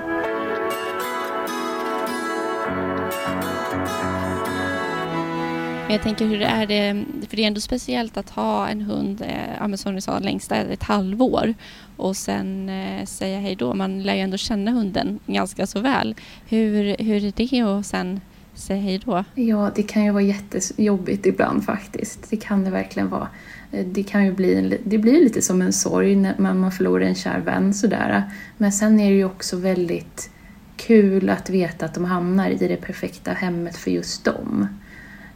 Men 5.93 5.97
jag 5.97 6.05
tänker 6.05 6.27
hur 6.27 6.39
det 6.39 6.47
är 6.47 6.67
det, 6.67 7.05
för 7.29 7.37
det 7.37 7.43
är 7.43 7.47
ändå 7.47 7.61
speciellt 7.61 8.17
att 8.17 8.31
ha 8.31 8.69
en 8.69 8.81
hund, 8.81 9.23
eh, 9.23 9.75
som 9.75 9.95
ni 9.95 10.01
sa, 10.01 10.19
längsta 10.19 10.57
ett 10.57 10.83
halvår 10.83 11.55
och 11.97 12.17
sen 12.17 12.69
eh, 12.69 13.05
säga 13.05 13.41
hej 13.41 13.57
då. 13.57 13.75
Man 13.75 14.03
lär 14.03 14.15
ju 14.15 14.21
ändå 14.21 14.37
känna 14.37 14.71
hunden 14.71 15.19
ganska 15.27 15.67
så 15.67 15.81
väl. 15.81 16.15
Hur, 16.49 16.97
hur 16.99 17.17
är 17.17 17.21
det 17.21 17.79
att 17.79 17.87
sen 17.87 18.21
säga 18.55 18.81
hej 18.81 19.01
då? 19.05 19.25
Ja, 19.35 19.71
det 19.75 19.83
kan 19.83 20.05
ju 20.05 20.11
vara 20.11 20.23
jättejobbigt 20.23 21.27
ibland 21.27 21.65
faktiskt. 21.65 22.31
Det 22.31 22.37
kan 22.37 22.65
det 22.65 22.71
verkligen 22.71 23.09
vara. 23.09 23.29
Eh, 23.73 23.87
det 23.87 24.03
kan 24.03 24.25
ju 24.25 24.33
bli, 24.33 24.55
en 24.55 24.75
det 24.85 24.99
blir 24.99 25.25
lite 25.25 25.43
som 25.43 25.63
en 25.63 25.73
sorg 25.73 26.17
när 26.17 26.55
man 26.55 26.73
förlorar 26.73 27.05
en 27.05 27.15
kär 27.15 27.41
vän 27.41 27.75
sådär. 27.75 28.23
Men 28.57 28.73
sen 28.73 29.01
är 29.01 29.11
det 29.11 29.17
ju 29.17 29.25
också 29.25 29.57
väldigt 29.57 30.31
kul 30.77 31.31
att 31.31 31.51
veta 31.51 31.87
att 31.87 31.95
de 31.95 32.05
hamnar 32.05 32.51
i 32.51 32.69
det 32.69 32.77
perfekta 32.77 33.33
hemmet 33.33 33.77
för 33.77 33.91
just 33.91 34.25
dem. 34.25 34.69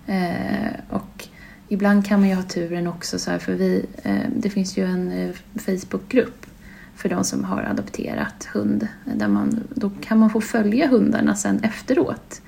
Eh, 0.06 0.72
och 0.88 1.28
ibland 1.68 2.06
kan 2.06 2.20
man 2.20 2.28
ju 2.28 2.34
ha 2.34 2.42
turen 2.42 2.86
också 2.86 3.18
så 3.18 3.30
här, 3.30 3.38
för 3.38 3.52
vi, 3.52 3.86
eh, 4.02 4.28
det 4.36 4.50
finns 4.50 4.78
ju 4.78 4.84
en 4.84 5.12
eh, 5.12 5.30
Facebookgrupp 5.54 6.46
för 6.94 7.08
de 7.08 7.24
som 7.24 7.44
har 7.44 7.62
adopterat 7.62 8.48
hund. 8.52 8.88
Där 9.04 9.28
man, 9.28 9.60
då 9.74 9.90
kan 10.00 10.18
man 10.18 10.30
få 10.30 10.40
följa 10.40 10.88
hundarna 10.88 11.34
sen 11.34 11.58
efteråt 11.64 12.42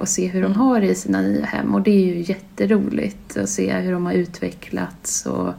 och 0.00 0.08
se 0.08 0.26
hur 0.26 0.42
de 0.42 0.46
Mm. 0.46 0.58
har 0.58 0.80
det 0.80 0.86
i 0.86 0.94
sina 0.94 1.20
nya 1.20 1.44
hem. 1.44 1.74
Och 1.74 1.82
det 1.82 1.90
är 1.90 2.14
ju 2.14 2.20
jätteroligt 2.20 3.36
att 3.36 3.48
se 3.48 3.72
hur 3.72 3.92
de 3.92 4.06
har 4.06 4.12
utvecklats 4.12 5.26
och 5.26 5.54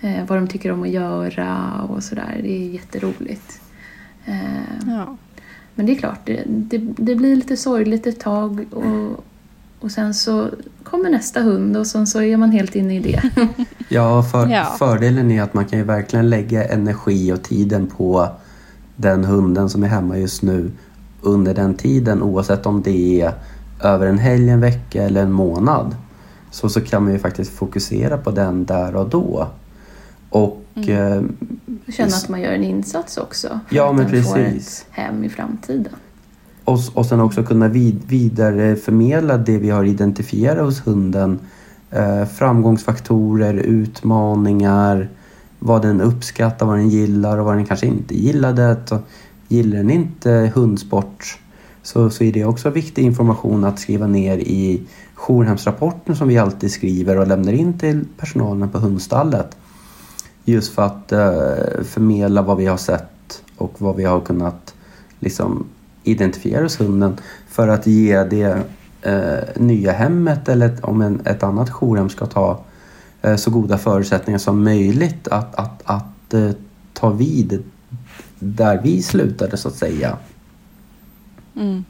vad 0.00 0.38
de 0.38 0.48
tycker 0.48 0.72
om 0.72 0.82
att 0.82 0.88
göra 0.88 1.72
och 1.88 2.02
sådär. 2.02 2.40
Det 2.42 2.52
är 2.52 2.68
jätteroligt. 2.68 3.60
Ja. 4.86 5.16
men 5.74 5.86
det 5.86 5.92
är 5.92 5.96
klart, 5.96 6.26
det, 6.26 6.42
det, 6.46 6.78
det 6.78 7.14
blir 7.14 7.36
lite 7.36 7.56
sorgligt 7.56 8.06
ett 8.06 8.20
tag 8.20 8.64
och, 8.70 9.24
och 9.80 9.90
sen 9.90 10.14
så 10.14 10.48
kommer 10.84 11.10
nästa 11.10 11.40
hund 11.40 11.76
och 11.76 11.86
sen 11.86 12.06
så 12.06 12.22
är 12.22 12.36
man 12.36 12.50
helt 12.50 12.74
inne 12.76 12.96
i 12.96 13.00
det. 13.00 13.22
Ja, 13.88 14.22
för, 14.22 14.46
Ja. 14.48 14.64
fördelen 14.78 15.30
är 15.30 15.42
att 15.42 15.54
man 15.54 15.64
kan 15.64 15.78
ju 15.78 15.84
verkligen 15.84 16.30
lägga 16.30 16.64
energi 16.68 17.32
och 17.32 17.42
tiden 17.42 17.86
på 17.86 18.28
den 18.96 19.24
hunden 19.24 19.68
som 19.70 19.84
är 19.84 19.88
hemma 19.88 20.18
just 20.18 20.42
nu 20.42 20.70
under 21.20 21.54
den 21.54 21.74
tiden 21.74 22.22
oavsett 22.22 22.66
om 22.66 22.82
det 22.82 23.20
är 23.22 23.32
över 23.82 24.06
en 24.06 24.18
helg, 24.18 24.48
en 24.50 24.60
vecka 24.60 25.02
eller 25.02 25.22
en 25.22 25.32
månad. 25.32 25.96
Så, 26.50 26.68
så 26.68 26.80
kan 26.80 27.02
man 27.04 27.12
ju 27.12 27.18
faktiskt 27.18 27.52
fokusera 27.52 28.18
på 28.18 28.30
den 28.30 28.64
där 28.64 28.96
och 28.96 29.08
då. 29.08 29.48
Och 30.30 30.62
eh, 30.76 31.22
Känna 31.88 32.16
att 32.16 32.28
man 32.28 32.40
gör 32.40 32.52
en 32.52 32.64
insats 32.64 33.16
också. 33.16 33.48
För 33.68 33.76
Ja, 33.76 33.90
att 33.90 33.96
men 33.96 34.10
den 34.12 34.24
får 34.24 34.34
precis. 34.34 34.80
ett 34.80 34.86
hem 34.90 35.24
i 35.24 35.28
framtiden. 35.28 35.92
Och, 36.70 36.78
och 36.94 37.06
sen 37.06 37.20
också 37.20 37.42
kunna 37.42 37.68
vid, 37.68 38.00
vidareförmedla 38.06 39.36
det 39.36 39.58
vi 39.58 39.70
har 39.70 39.84
identifierat 39.84 40.64
hos 40.64 40.86
hunden. 40.86 41.38
Eh, 41.90 42.24
framgångsfaktorer, 42.24 43.54
utmaningar, 43.54 45.08
vad 45.58 45.82
den 45.82 46.00
uppskattar, 46.00 46.66
vad 46.66 46.78
den 46.78 46.88
gillar 46.88 47.38
och 47.38 47.44
vad 47.44 47.56
den 47.56 47.66
kanske 47.66 47.86
inte 47.86 48.14
gillade. 48.14 48.76
Gillar 49.48 49.76
den 49.76 49.90
inte 49.90 50.52
hundsport 50.54 51.38
så, 51.82 52.10
så 52.10 52.24
är 52.24 52.32
det 52.32 52.44
också 52.44 52.70
viktig 52.70 53.02
information 53.02 53.64
att 53.64 53.78
skriva 53.78 54.06
ner 54.06 54.38
i 54.38 54.82
jourhemsrapporten 55.14 56.16
som 56.16 56.28
vi 56.28 56.38
alltid 56.38 56.72
skriver 56.72 57.18
och 57.18 57.26
lämnar 57.26 57.52
in 57.52 57.78
till 57.78 58.04
personalen 58.16 58.68
på 58.68 58.78
hundstallet. 58.78 59.56
Just 60.44 60.74
för 60.74 60.82
att 60.82 61.12
eh, 61.12 61.82
förmedla 61.84 62.42
vad 62.42 62.56
vi 62.56 62.66
har 62.66 62.76
sett 62.76 63.42
och 63.56 63.74
vad 63.78 63.96
vi 63.96 64.04
har 64.04 64.20
kunnat 64.20 64.74
liksom 65.20 65.66
identifiera 66.04 66.62
hos 66.62 66.80
hunden 66.80 67.16
för 67.48 67.68
att 67.68 67.86
ge 67.86 68.24
det 68.24 68.62
eh, 69.02 69.62
nya 69.62 69.92
hemmet 69.92 70.48
eller 70.48 70.66
ett, 70.66 70.84
om 70.84 71.02
en, 71.02 71.26
ett 71.26 71.42
annat 71.42 71.70
jourhem 71.70 72.08
ska 72.08 72.26
ta 72.26 72.64
eh, 73.22 73.36
så 73.36 73.50
goda 73.50 73.78
förutsättningar 73.78 74.38
som 74.38 74.64
möjligt 74.64 75.28
att, 75.28 75.54
att, 75.54 75.82
att 75.84 76.34
eh, 76.34 76.50
ta 76.92 77.10
vid 77.10 77.62
där 78.38 78.80
vi 78.82 79.02
slutade 79.02 79.56
så 79.56 79.68
att 79.68 79.74
säga. 79.74 80.16
Mm. 81.56 81.84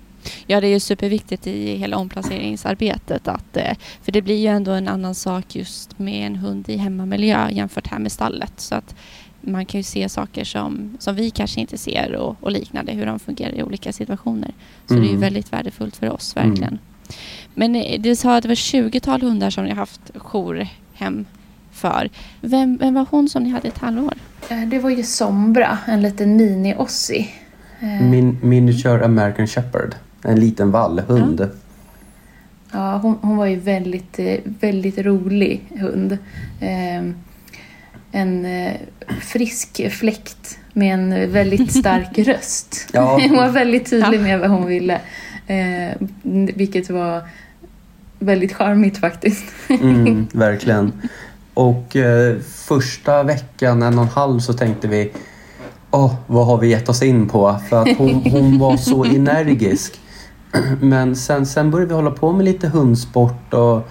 Ja, 0.47 0.61
det 0.61 0.67
är 0.67 0.73
ju 0.73 0.81
superviktigt 0.81 1.47
i 1.47 1.77
hela 1.77 1.97
omplaceringsarbetet. 1.97 3.29
Att, 3.29 3.57
eh, 3.57 3.77
för 4.03 4.13
det 4.13 4.23
blir 4.23 4.37
ju 4.37 4.47
ändå 4.47 4.71
en 4.71 4.89
annan 4.89 5.15
sak 5.15 5.57
just 5.57 5.99
med 5.99 6.27
en 6.27 6.37
hund 6.37 6.69
i 6.69 6.77
hemmamiljö 6.77 7.51
jämfört 7.51 7.87
här 7.87 7.99
med 7.99 8.13
stallet. 8.13 8.53
Så 8.57 8.75
att 8.75 8.95
man 9.41 9.67
kan 9.67 9.79
ju 9.81 9.85
se 9.85 10.09
saker 10.09 10.45
som, 10.45 10.97
som 10.99 11.15
vi 11.15 11.31
kanske 11.31 11.61
inte 11.61 11.79
ser 11.79 12.15
och, 12.17 12.37
och 12.41 12.53
liknande, 12.53 12.93
hur 12.93 13.07
de 13.07 13.19
fungerar 13.19 13.53
i 13.55 13.63
olika 13.63 13.93
situationer. 13.93 14.51
Så 14.87 14.95
det 14.95 15.01
är 15.01 15.05
ju 15.05 15.09
Mm. 15.09 15.21
väldigt 15.21 15.53
värdefullt 15.53 15.97
för 15.97 16.11
oss, 16.11 16.37
verkligen. 16.37 16.79
Men 17.55 17.77
eh, 17.77 18.01
du 18.01 18.17
sa 18.17 18.37
att 18.37 18.43
det 18.43 18.49
var 18.49 18.55
20-tal 18.55 19.23
hundar 19.23 19.51
som 19.51 19.65
ni 19.65 19.71
har 19.71 19.77
haft 19.77 20.11
jourhem 20.15 21.27
för. 21.73 22.11
Vem, 22.41 22.77
vem 22.77 22.95
var 22.95 23.07
hon 23.11 23.29
som 23.29 23.43
ni 23.43 23.51
hade 23.51 23.69
ett 23.69 23.79
halvår? 23.79 24.15
Eh, 24.49 24.69
Det 24.69 24.79
var 24.79 24.91
ju 24.91 25.03
Sombra, 25.03 25.79
en 25.87 26.03
liten 26.03 26.37
mini-Ossie. 26.41 27.27
Eh, 27.81 28.03
Min 28.11 28.39
miniature 28.43 29.05
American 29.05 29.47
Shepherd. 29.47 29.95
En 30.25 30.41
liten 30.41 30.71
vallhund. 30.71 31.49
Ja, 32.73 32.97
hon, 32.99 33.19
hon 33.23 33.37
var 33.37 33.47
ju 33.47 33.57
väldigt, 33.57 34.19
väldigt 34.45 34.99
rolig 34.99 35.61
hund. 35.81 36.19
En 38.13 38.45
eh, 38.45 38.73
frisk 39.21 39.91
fläkt 39.93 40.59
med 40.73 40.95
en 40.95 41.33
väldigt 41.33 41.73
stark 41.79 42.19
röst. 42.19 42.89
Ja. 42.93 43.21
Hon 43.29 43.37
var 43.37 43.49
väldigt 43.49 43.91
tydlig 43.91 44.21
med 44.21 44.41
vad 44.41 44.51
hon 44.51 44.67
ville. 44.67 45.01
Eh, 45.47 45.97
vilket 46.55 46.91
var 46.91 47.23
väldigt 48.19 48.53
charmigt 48.53 48.99
faktiskt. 48.99 49.45
Mm, 49.69 50.27
verkligen. 50.33 50.93
Och 51.55 51.97
eh, 51.97 52.39
första 52.41 53.23
veckan, 53.23 53.83
en 53.83 53.99
och 53.99 54.05
en 54.05 54.11
halv, 54.11 54.41
så 54.41 54.53
tänkte 54.53 54.89
vi 54.89 55.13
Åh, 55.91 56.15
vad 56.27 56.47
har 56.47 56.59
vi 56.59 56.69
gett 56.69 56.89
oss 56.89 57.03
in 57.03 57.29
på? 57.29 57.59
För 57.69 57.83
att 57.83 57.99
hon, 57.99 58.15
hon 58.15 58.59
var 58.59 58.77
så 58.77 59.05
energisk. 59.05 60.01
Men 60.81 61.17
sen, 61.17 61.47
sen 61.47 61.71
började 61.71 61.89
vi 61.89 61.95
hålla 61.95 62.11
på 62.11 62.33
med 62.33 62.45
lite 62.45 62.69
hundsport 62.69 63.55
och 63.55 63.89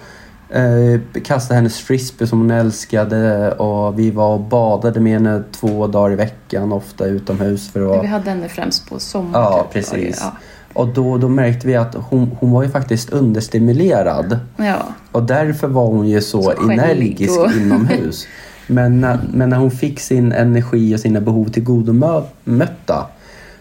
eh, 0.50 1.20
kasta 1.24 1.54
hennes 1.54 1.78
frisbee 1.78 2.26
som 2.26 2.38
hon 2.38 2.50
älskade 2.50 3.52
och 3.52 3.98
vi 3.98 4.10
var 4.10 4.34
och 4.34 4.40
badade 4.40 5.00
med 5.00 5.12
henne 5.12 5.42
två 5.52 5.86
dagar 5.86 6.12
i 6.12 6.16
veckan, 6.16 6.72
ofta 6.72 7.06
utomhus 7.06 7.70
för 7.72 7.98
att 7.98 8.04
Vi 8.04 8.06
hade 8.08 8.30
henne 8.30 8.48
främst 8.48 8.88
på 8.88 8.98
sommaren. 8.98 9.44
Ja, 9.44 9.62
typ, 9.62 9.72
precis. 9.72 10.24
Och 10.72 10.88
då, 10.88 11.18
då 11.18 11.28
märkte 11.28 11.66
vi 11.66 11.76
att 11.76 11.94
hon, 11.94 12.36
hon 12.40 12.50
var 12.50 12.62
ju 12.62 12.68
faktiskt 12.68 13.10
understimulerad. 13.10 14.38
Ja. 14.56 14.64
ja. 14.64 14.76
Och 15.12 15.22
därför 15.22 15.68
var 15.68 15.86
hon 15.86 16.08
ju 16.08 16.20
så, 16.20 16.42
Så 16.42 16.70
energisk 16.70 17.40
och- 17.40 17.52
inomhus. 17.52 18.26
Men 18.66 19.00
när, 19.00 19.18
men 19.32 19.48
när 19.50 19.56
hon 19.56 19.70
fick 19.70 20.00
sin 20.00 20.32
energi 20.32 20.94
och 20.96 21.00
sina 21.00 21.20
behov 21.20 21.44
tillgodomötta 21.48 23.06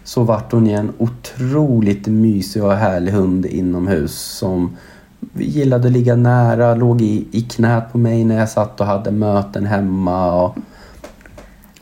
så 0.03 0.23
vart 0.23 0.51
hon 0.51 0.65
ju 0.67 0.73
en 0.73 0.91
otroligt 0.97 2.07
mysig 2.07 2.63
och 2.63 2.73
härlig 2.73 3.11
hund 3.11 3.45
inomhus 3.45 4.15
som 4.15 4.77
gillade 5.33 5.87
att 5.87 5.93
ligga 5.93 6.15
nära, 6.15 6.75
låg 6.75 7.01
i, 7.01 7.27
i 7.31 7.41
knät 7.41 7.91
på 7.91 7.97
mig 7.97 8.23
när 8.23 8.39
jag 8.39 8.49
satt 8.49 8.81
och 8.81 8.87
hade 8.87 9.11
möten 9.11 9.65
hemma. 9.65 10.43
Och, 10.43 10.57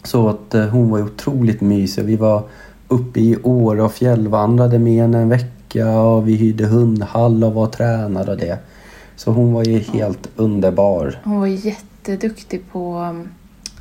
så 0.04 0.30
att 0.30 0.56
eh, 0.56 0.67
hon 0.67 0.89
var 0.89 1.02
otroligt 1.02 1.62
mysig. 1.62 2.06
Vi 2.06 2.15
var 2.15 2.43
uppe 2.88 3.19
i 3.19 3.38
Åre 3.43 3.84
och 3.84 3.93
fjällvandrade 3.93 4.80
med 4.80 5.02
henne 5.02 5.17
en 5.17 5.30
vecka 5.30 6.00
och 6.00 6.28
vi 6.28 6.36
hyrde 6.36 6.65
hundhall 6.65 7.43
och 7.43 7.54
var 7.54 7.67
tränare 7.67 8.32
och 8.32 8.38
det. 8.38 8.60
Så 9.15 9.32
hon 9.32 9.54
var 9.54 9.63
ju 9.63 9.80
helt 9.80 10.30
underbar. 10.36 11.19
Hon 11.23 11.39
var 11.39 11.47
jätteduktig 11.47 12.71
på 12.71 13.15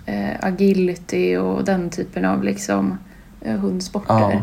eh, 0.07 0.31
agility 0.41 1.37
och 1.37 1.65
den 1.65 1.91
typen 1.91 2.25
av 2.25 2.43
liksom, 2.45 2.99
eh, 3.41 3.57
hundsporter. 3.57 4.15
Ja. 4.15 4.43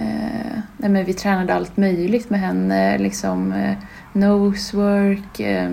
Eh, 0.00 0.58
nej 0.76 0.90
men 0.90 1.04
vi 1.04 1.14
tränade 1.14 1.54
allt 1.54 1.76
möjligt 1.76 2.30
med 2.30 2.40
henne. 2.40 2.98
Liksom, 2.98 3.52
eh, 3.52 3.74
nosework. 4.16 5.40
Eh, 5.40 5.70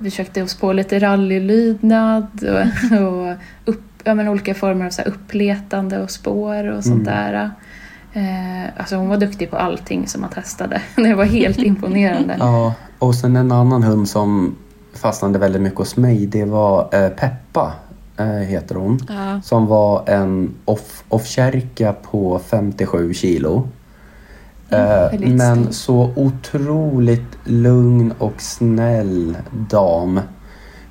vi 0.00 0.10
försökte 0.10 0.42
oss 0.42 0.54
på 0.54 0.72
lite 0.72 0.98
rallylydnad 0.98 2.26
och, 2.42 2.98
och 3.28 3.34
upp, 3.64 3.82
ja, 4.04 4.14
men 4.14 4.28
olika 4.28 4.54
former 4.54 4.86
av 4.86 4.90
så 4.90 5.02
här 5.02 5.08
uppletande 5.08 5.98
och 5.98 6.10
spår 6.10 6.64
och 6.72 6.84
sånt 6.84 7.08
Mm. 7.08 7.14
där. 7.14 7.50
Eh, 8.12 8.70
alltså 8.76 8.96
hon 8.96 9.08
var 9.08 9.16
duktig 9.16 9.50
på 9.50 9.56
allting 9.56 10.06
som 10.06 10.20
man 10.20 10.30
testade. 10.30 10.82
Det 10.96 11.14
var 11.14 11.24
helt 11.24 11.58
imponerande. 11.58 12.36
Ja, 12.38 12.74
och 12.98 13.14
sen 13.14 13.36
en 13.36 13.52
annan 13.52 13.82
hund 13.82 14.08
som 14.08 14.56
fastnade 14.94 15.38
väldigt 15.38 15.62
mycket 15.62 15.78
hos 15.78 15.96
mig, 15.96 16.26
det 16.26 16.44
var 16.44 16.88
eh, 16.92 17.08
Peppa, 17.08 17.72
eh, 18.16 18.26
heter 18.26 18.74
hon. 18.74 19.00
Ja. 19.08 19.40
Som 19.44 19.66
var 19.66 20.08
en 20.08 20.54
off- 20.64 21.02
off-kärka 21.08 21.92
på 21.92 22.38
57 22.50 23.14
kilo. 23.14 23.68
Mm, 24.70 25.36
men 25.36 25.72
så 25.72 26.10
otroligt 26.16 27.38
lugn 27.44 28.12
och 28.18 28.42
snäll 28.42 29.36
dam. 29.70 30.20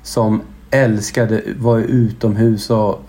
Som 0.02 0.40
älskade, 0.70 1.42
var 1.58 1.78
utomhus 1.78 2.70
och 2.70 3.00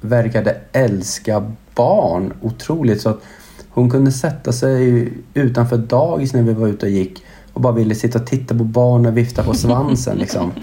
verkade 0.00 0.56
älska 0.72 1.52
barn 1.74 2.32
otroligt. 2.42 3.00
Så 3.00 3.08
att 3.08 3.20
hon 3.68 3.90
kunde 3.90 4.12
sätta 4.12 4.52
sig 4.52 5.12
utanför 5.34 5.76
dagis 5.76 6.32
när 6.34 6.42
vi 6.42 6.52
var 6.52 6.68
ute 6.68 6.86
och 6.86 6.92
gick 6.92 7.24
och 7.52 7.60
bara 7.60 7.72
ville 7.72 7.94
sitta 7.94 8.18
och 8.18 8.26
titta 8.26 8.58
på 8.58 8.64
barn 8.64 9.06
och 9.06 9.16
vifta 9.16 9.42
på 9.42 9.54
svansen. 9.54 10.18
liksom. 10.18 10.52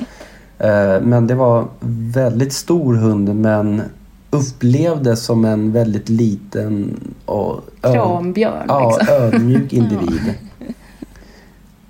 Eh, 0.57 1.01
Men 1.01 1.27
det 1.27 1.35
var 1.35 1.67
väldigt 2.13 2.53
stor 2.53 2.93
hund 2.93 3.35
men 3.35 3.81
upplevdes 4.33 5.25
som 5.25 5.45
en 5.45 5.71
väldigt 5.71 6.09
liten 6.09 6.99
och 7.25 7.61
Krambjörn 7.81 8.65
ja, 8.67 8.97
liksom. 8.99 9.15
ödmjuk 9.15 9.73
individ. 9.79 10.33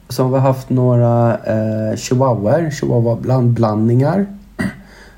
Så 0.09 0.23
har 0.23 0.29
vi 0.29 0.39
haft 0.39 0.69
några 0.69 1.37
eh, 1.37 1.97
chihuahuor, 1.97 2.69
chihuahua-blandningar. 2.71 4.25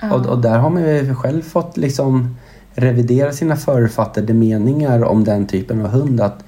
Ja. 0.02 0.14
Och, 0.14 0.26
och 0.26 0.42
där 0.42 0.58
har 0.60 0.70
man 0.70 0.84
ju 0.84 1.16
själv 1.16 1.42
fått 1.42 1.78
liksom 1.78 2.36
revidera 2.74 3.32
sina 3.32 3.56
författade 3.56 4.34
meningar 4.34 5.04
om 5.04 5.24
den 5.24 5.48
typen 5.48 5.82
av 5.82 5.88
hund. 5.88 6.22
Att 6.22 6.44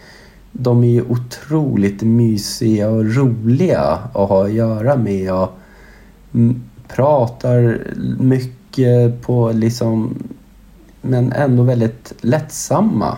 de 0.52 0.84
är 0.84 0.88
ju 0.88 1.02
otroligt 1.02 2.02
mysiga 2.02 2.90
och 2.90 3.16
roliga 3.16 3.82
att 4.14 4.30
ha 4.30 4.46
att 4.46 4.54
göra 4.54 4.96
med 4.96 5.34
och 5.34 5.50
pratar 6.88 7.82
mycket 8.20 9.22
på 9.22 9.52
liksom 9.52 10.16
men 11.08 11.32
ändå 11.32 11.64
väldigt 11.64 12.14
lättsamma. 12.22 13.18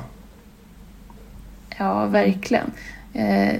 Ja, 1.78 2.06
verkligen. 2.06 2.72
Eh, 3.14 3.56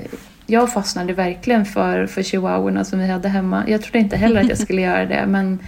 jag 0.46 0.74
fastnade 0.74 1.14
verkligen 1.14 1.66
för, 1.66 2.08
för 2.08 2.24
chihuahuorna 2.24 2.84
som 2.86 3.00
vi 3.00 3.08
hade 3.08 3.30
hemma. 3.30 3.64
Jag 3.68 3.82
trodde 3.82 4.00
inte 4.00 4.18
heller 4.18 4.42
att 4.42 4.50
jag 4.50 4.58
skulle 4.58 4.82
göra 4.82 5.06
det, 5.06 5.26
men 5.28 5.60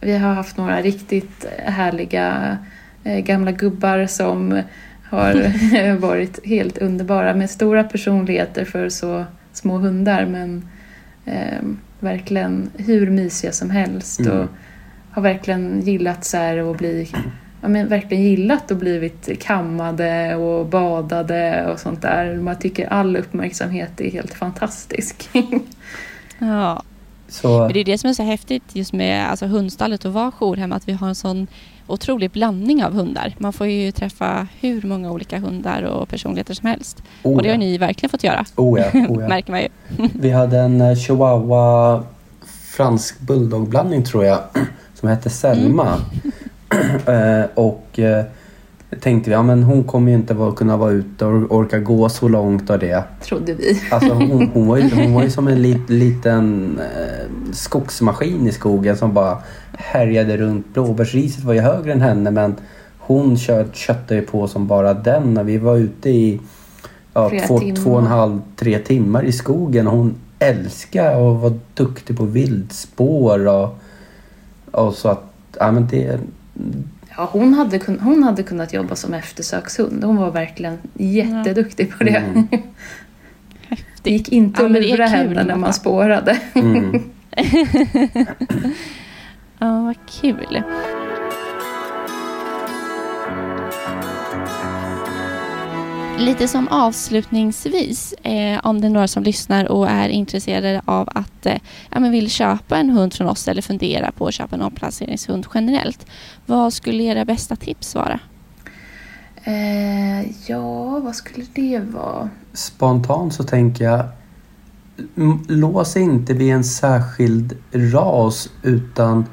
vi 0.00 0.18
har 0.18 0.34
haft 0.34 0.56
några 0.56 0.80
riktigt 0.82 1.46
härliga 1.64 2.58
eh, 3.04 3.18
gamla 3.18 3.52
gubbar 3.52 4.06
som 4.06 4.62
har 5.10 5.96
varit 5.96 6.46
helt 6.46 6.78
underbara 6.78 7.34
med 7.34 7.50
stora 7.50 7.84
personligheter 7.84 8.64
för 8.64 8.88
så 8.88 9.24
små 9.52 9.78
hundar, 9.78 10.26
men 10.26 10.68
eh, 11.24 11.62
verkligen 12.00 12.70
hur 12.76 13.10
mysiga 13.10 13.52
som 13.52 13.70
helst 13.70 14.20
Mm. 14.20 14.38
och 14.38 14.46
har 15.10 15.22
verkligen 15.22 15.80
gillat 15.80 16.24
så 16.24 16.36
här 16.36 16.70
att 16.70 16.78
bli 16.78 17.12
ja, 17.60 17.68
men 17.68 17.88
verkligen 17.88 18.22
gillat 18.24 18.70
och 18.70 18.76
blivit 18.76 19.42
kammade 19.42 20.34
och 20.34 20.66
badade 20.66 21.66
och 21.72 21.80
sånt 21.80 22.02
där. 22.02 22.36
Man 22.36 22.58
tycker 22.58 22.86
all 22.86 23.16
uppmärksamhet 23.16 24.00
är 24.00 24.10
helt 24.10 24.34
fantastisk. 24.34 25.30
ja. 26.38 26.82
Så, 27.28 27.58
Men 27.58 27.72
det 27.72 27.80
är 27.80 27.84
det 27.84 27.98
som 27.98 28.10
är 28.10 28.14
så 28.14 28.22
häftigt 28.22 28.62
just 28.72 28.92
med 28.92 29.30
alltså, 29.30 29.46
hundstallet 29.46 30.04
och 30.04 30.12
vara 30.12 30.30
jourhem, 30.30 30.72
att 30.72 30.88
vi 30.88 30.92
har 30.92 31.08
en 31.08 31.14
sån 31.14 31.46
otrolig 31.86 32.30
blandning 32.30 32.84
av 32.84 32.92
hundar. 32.92 33.34
Man 33.38 33.52
får 33.52 33.66
ju 33.66 33.92
träffa 33.92 34.46
hur 34.60 34.82
många 34.82 35.10
olika 35.12 35.38
hundar 35.38 35.82
och 35.82 36.08
personligheter 36.08 36.54
som 36.54 36.68
helst. 36.68 37.02
oh, 37.22 37.36
Och 37.36 37.42
det 37.42 37.48
har 37.48 37.54
ja. 37.54 37.58
ni 37.58 37.78
verkligen 37.78 38.10
fått 38.10 38.24
göra, 38.24 38.44
Oh, 38.56 38.80
ja, 38.80 38.86
oh, 39.08 39.22
ja. 39.22 39.28
märker 39.28 39.50
man 39.50 39.60
ju. 39.60 39.68
Vi 40.14 40.30
hade 40.30 40.58
en 40.58 40.80
eh, 40.80 40.96
chihuahua 40.96 42.02
fransk 42.76 43.20
bulldog-blandning 43.20 44.04
tror 44.04 44.24
jag 44.24 44.40
som 44.94 45.08
hette 45.08 45.30
Selma. 45.30 45.86
Eh, 45.86 46.30
och 47.54 47.98
eh, 47.98 48.24
tänkte 49.00 49.30
vi, 49.30 49.34
ja 49.34 49.42
men 49.42 49.62
hon 49.62 49.84
kommer 49.84 50.10
ju 50.10 50.16
inte 50.16 50.34
vara, 50.34 50.52
kunna 50.52 50.76
vara 50.76 50.90
ute 50.90 51.24
och 51.24 51.56
orka 51.56 51.78
gå 51.78 52.08
så 52.08 52.28
långt 52.28 52.70
av 52.70 52.78
det. 52.78 53.04
Trodde 53.22 53.54
vi. 53.54 53.80
Alltså 53.90 54.12
hon, 54.12 54.50
hon, 54.54 54.66
var, 54.66 54.76
ju, 54.76 54.90
hon 54.94 55.14
var 55.14 55.22
ju 55.22 55.30
som 55.40 55.48
en 55.48 55.62
lit, 55.62 55.90
liten 55.90 56.78
eh, 56.78 57.52
skogsmaskin 57.52 58.46
i 58.46 58.52
skogen 58.52 58.96
som 58.96 59.14
bara 59.14 59.38
härjade 59.72 60.36
runt. 60.36 60.74
Blåbärsriset 60.74 61.44
var 61.44 61.54
ju 61.54 61.60
högre 61.60 61.92
än 61.92 62.00
henne 62.00 62.30
men 62.30 62.54
hon 62.98 63.38
kött, 63.38 63.76
köttade 63.76 64.14
ju 64.14 64.26
på 64.26 64.48
som 64.48 64.66
bara 64.66 64.94
den 64.94 65.34
när 65.34 65.44
vi 65.44 65.58
var 65.58 65.76
ute 65.76 66.10
i 66.10 66.40
ja, 67.12 67.30
två, 67.46 67.58
timmar. 67.58 67.76
två 67.76 67.90
och 67.90 67.98
en 67.98 68.06
halv, 68.06 68.40
tre 68.56 68.78
timmar 68.78 69.24
i 69.24 69.32
skogen 69.32 69.86
och 69.86 69.96
hon 69.96 70.14
älskade 70.38 71.16
och 71.16 71.40
var 71.40 71.58
duktig 71.74 72.16
på 72.16 72.24
viltspår 72.24 73.46
och, 73.48 73.78
och 74.70 74.94
så 74.94 75.08
att, 75.08 75.24
ja 75.58 75.72
men 75.72 75.86
det, 75.86 76.20
Ja, 77.16 77.28
hon, 77.32 77.54
hade 77.54 77.78
kun, 77.78 78.00
hon 78.00 78.22
hade 78.22 78.42
kunnat 78.42 78.72
jobba 78.72 78.96
som 78.96 79.14
eftersökshund. 79.14 80.04
Hon 80.04 80.16
var 80.16 80.30
verkligen 80.30 80.78
jätteduktig 80.94 81.98
på 81.98 82.04
det. 82.04 82.16
Mm. 82.16 82.48
Det 84.02 84.10
gick 84.10 84.28
inte 84.28 84.62
Ja, 84.62 84.66
att 84.66 84.72
lura 84.72 85.06
henne 85.06 85.44
när 85.44 85.56
man 85.56 85.72
spårade. 85.74 86.38
mm. 86.54 87.02
Ja, 89.58 89.80
vad 89.82 89.96
kul. 90.20 90.62
Lite 96.20 96.48
som 96.48 96.68
avslutningsvis, 96.68 98.12
eh, 98.12 98.60
om 98.62 98.80
det 98.80 98.86
är 98.86 98.90
några 98.90 99.08
som 99.08 99.22
lyssnar 99.22 99.72
och 99.72 99.88
är 99.88 100.08
intresserade 100.08 100.82
av 100.84 101.08
att 101.14 101.46
eh, 101.46 101.58
ja, 101.90 102.00
men 102.00 102.10
vill 102.10 102.30
köpa 102.30 102.76
en 102.76 102.90
hund 102.90 103.14
från 103.14 103.28
oss 103.28 103.48
eller 103.48 103.62
fundera 103.62 104.12
på 104.12 104.26
att 104.26 104.34
köpa 104.34 104.56
en 104.56 104.62
omplaceringshund 104.62 105.46
generellt. 105.54 106.06
Vad 106.46 106.72
skulle 106.72 107.02
era 107.02 107.24
bästa 107.24 107.56
tips 107.56 107.94
vara? 107.94 108.20
Eh, 109.44 110.30
ja, 110.46 110.98
vad 110.98 111.16
skulle 111.16 111.46
det 111.54 111.78
vara? 111.78 112.28
Spontant 112.52 113.34
så 113.34 113.44
tänker 113.44 113.84
jag 113.84 114.04
lås 115.48 115.96
inte 115.96 116.34
vid 116.34 116.54
en 116.54 116.64
särskild 116.64 117.56
ras 117.72 118.48
utan 118.62 119.24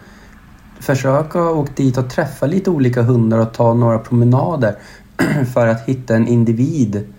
försök 0.80 1.36
att 1.36 1.36
åka 1.36 1.72
dit 1.76 1.98
och 1.98 2.10
träffa 2.10 2.46
lite 2.46 2.70
olika 2.70 3.02
hundar 3.02 3.38
och 3.38 3.54
ta 3.54 3.74
några 3.74 4.00
promenader 4.00 4.76
för 5.54 5.68
att 5.68 5.86
hitta 5.86 6.16
en 6.16 6.28
individ 6.28 7.14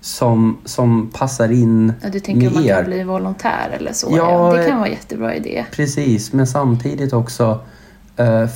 som, 0.00 0.58
som 0.64 1.10
passar 1.14 1.52
in 1.52 1.92
Ja, 2.02 2.08
du 2.08 2.20
tänker 2.20 2.48
om 2.48 2.54
man 2.54 2.66
kan 2.66 2.84
bli 2.84 3.04
volontär 3.04 3.70
eller 3.72 3.92
så? 3.92 4.08
Ja, 4.10 4.16
Ja, 4.16 4.56
det 4.56 4.62
eh, 4.62 4.68
kan 4.68 4.78
vara 4.78 4.88
en 4.88 4.94
jättebra 4.94 5.34
idé. 5.34 5.64
Precis, 5.72 6.32
men 6.32 6.46
samtidigt 6.46 7.12
också 7.12 7.60
eh, 8.16 8.46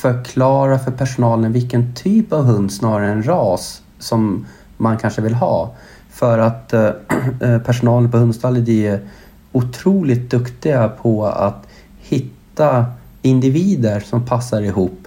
förklara 0.00 0.78
för 0.78 0.90
personalen 0.90 1.52
vilken 1.52 1.94
typ 1.94 2.32
av 2.32 2.44
hund 2.44 2.72
snarare 2.72 3.10
än 3.10 3.22
ras 3.22 3.82
som 3.98 4.46
man 4.76 4.98
kanske 4.98 5.22
vill 5.22 5.34
ha. 5.34 5.74
För 6.10 6.38
att 6.38 6.72
eh, 6.72 6.90
eh, 7.40 7.58
personalen 7.58 8.10
på 8.10 8.18
hundstallet 8.18 8.68
är 8.68 9.00
otroligt 9.52 10.30
duktiga 10.30 10.88
på 10.88 11.26
att 11.26 11.66
hitta 11.98 12.84
individer 13.22 14.00
som 14.00 14.26
passar 14.26 14.62
ihop 14.62 15.05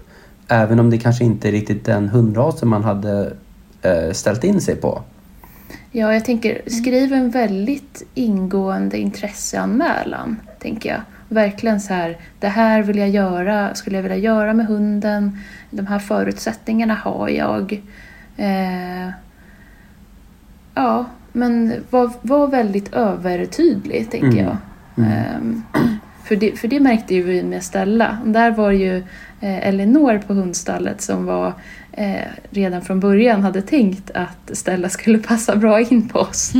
även 0.50 0.80
om 0.80 0.90
det 0.90 0.98
kanske 0.98 1.24
inte 1.24 1.48
är 1.48 1.52
riktigt 1.52 1.86
den 1.86 2.10
hundrasen 2.10 2.70
man 2.70 2.84
hade 2.84 3.34
eh, 3.82 4.12
ställt 4.12 4.44
in 4.44 4.62
sig 4.62 4.76
på. 4.76 5.02
Ja, 5.92 6.14
jag 6.14 6.26
tänker 6.26 6.62
skriv 6.68 7.14
en 7.14 7.30
väldigt 7.30 8.04
ingående 8.14 8.98
intresseanmälan, 8.98 10.36
tänker 10.60 10.90
jag. 10.90 11.02
Verkligen 11.30 11.82
så 11.82 11.94
här, 11.94 12.18
det 12.40 12.48
här 12.48 12.84
vill 12.84 12.98
jag 12.98 13.10
göra, 13.10 13.76
skulle 13.76 13.96
jag 13.96 14.04
vilja 14.04 14.18
göra 14.18 14.54
med 14.54 14.66
hunden, 14.68 15.38
de 15.72 15.88
här 15.88 16.00
förutsättningarna 16.00 16.94
har 16.94 17.30
jag. 17.30 17.82
Eh, 18.38 19.10
ja, 20.76 21.06
men 21.32 21.74
var, 21.90 22.12
var 22.22 22.48
väldigt 22.48 22.94
övertydlig, 22.94 24.12
tänker 24.12 24.28
Mm. 24.28 24.46
jag. 24.46 24.58
Mm. 24.98 25.12
Ehm, 25.12 25.64
för, 26.30 26.36
det, 26.36 26.60
för 26.60 26.68
det 26.68 26.80
märkte 26.80 27.16
ju 27.16 27.24
vi 27.24 27.44
med 27.44 27.64
Stella. 27.64 28.18
Där 28.26 28.52
var 28.52 28.72
ju 28.72 28.98
eh, 29.42 29.68
Elinor 29.68 30.22
på 30.28 30.34
hundstallet 30.34 31.02
som 31.02 31.26
var 31.26 31.54
eh, 31.92 32.22
redan 32.50 32.82
från 32.82 33.00
början 33.00 33.44
hade 33.44 33.62
tänkt 33.62 34.12
att 34.12 34.52
Stella 34.52 34.90
skulle 34.90 35.18
passa 35.28 35.56
bra 35.56 35.82
in 35.82 36.10
på 36.10 36.20
oss. 36.20 36.54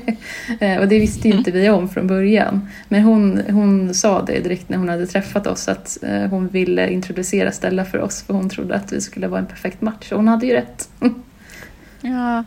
eh, 0.60 0.78
och 0.78 0.88
det 0.88 0.98
visste 0.98 1.28
ju 1.28 1.34
inte 1.34 1.50
vi 1.50 1.70
om 1.70 1.88
från 1.88 2.06
början. 2.06 2.68
Men 2.88 3.02
hon, 3.02 3.42
hon 3.50 3.94
sa 3.94 4.22
det 4.22 4.40
direkt 4.40 4.68
när 4.68 4.78
hon 4.78 4.88
hade 4.88 5.06
träffat 5.06 5.46
oss 5.46 5.68
att 5.68 5.98
eh, 6.02 6.22
hon 6.22 6.48
ville 6.48 6.90
introducera 6.90 7.52
Stella 7.52 7.84
för 7.84 7.98
oss 7.98 8.22
för 8.22 8.34
hon 8.34 8.48
trodde 8.48 8.74
att 8.74 8.92
vi 8.92 9.00
skulle 9.00 9.28
vara 9.28 9.40
en 9.40 9.46
perfekt 9.46 9.80
match. 9.80 10.12
Och 10.12 10.16
hon 10.16 10.28
hade 10.28 10.46
ju 10.46 10.52
rätt. 10.52 10.88
Ja, 12.00 12.44